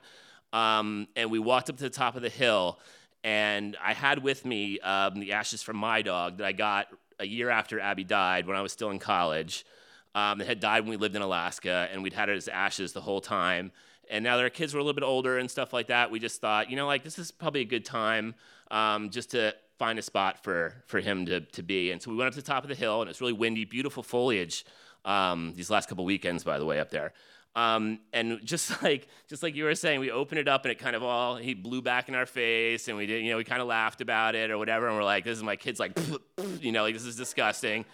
[0.51, 2.79] um, and we walked up to the top of the hill,
[3.25, 7.25] and I had with me um, the ashes from my dog that I got a
[7.25, 9.65] year after Abby died when I was still in college.
[10.13, 12.93] Um, it had died when we lived in Alaska, and we'd had it as ashes
[12.93, 13.71] the whole time.
[14.11, 16.19] And now that our kids were a little bit older and stuff like that, we
[16.19, 18.35] just thought, you know, like this is probably a good time
[18.69, 21.89] um, just to find a spot for for him to to be.
[21.89, 23.65] And so we went up to the top of the hill, and it's really windy,
[23.65, 24.65] beautiful foliage.
[25.03, 27.11] Um, these last couple weekends, by the way, up there.
[27.55, 30.79] Um, and just like just like you were saying, we opened it up and it
[30.79, 33.43] kind of all he blew back in our face, and we did, you know, we
[33.43, 35.97] kind of laughed about it or whatever, and we're like, this is my kid's like,
[36.59, 37.85] you know, like this is disgusting.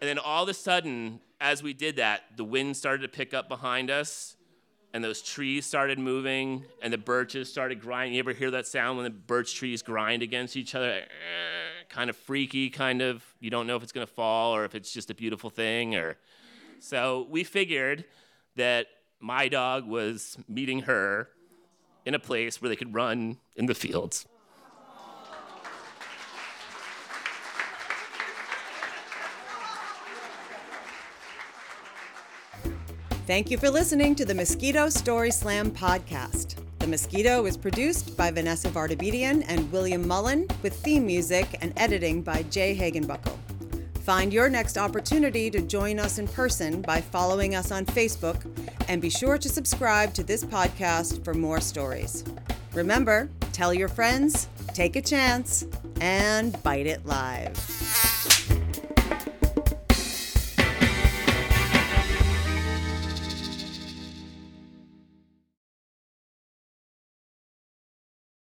[0.00, 3.32] And then all of a sudden, as we did that, the wind started to pick
[3.32, 4.36] up behind us,
[4.94, 8.14] and those trees started moving and the birches started grinding.
[8.14, 11.02] You ever hear that sound when the birch trees grind against each other?
[11.88, 13.22] Kind of freaky, kind of.
[13.40, 15.94] You don't know if it's going to fall or if it's just a beautiful thing.
[15.94, 16.16] Or
[16.80, 18.04] so we figured
[18.56, 18.86] that
[19.20, 21.28] my dog was meeting her
[22.04, 24.26] in a place where they could run in the fields.
[33.26, 36.56] Thank you for listening to the Mosquito Story Slam podcast.
[36.78, 42.20] The Mosquito is produced by Vanessa Vardabedian and William Mullen, with theme music and editing
[42.20, 43.38] by Jay Hagenbuckle.
[44.04, 48.44] Find your next opportunity to join us in person by following us on Facebook,
[48.86, 52.22] and be sure to subscribe to this podcast for more stories.
[52.74, 55.64] Remember, tell your friends, take a chance,
[56.02, 57.56] and bite it live.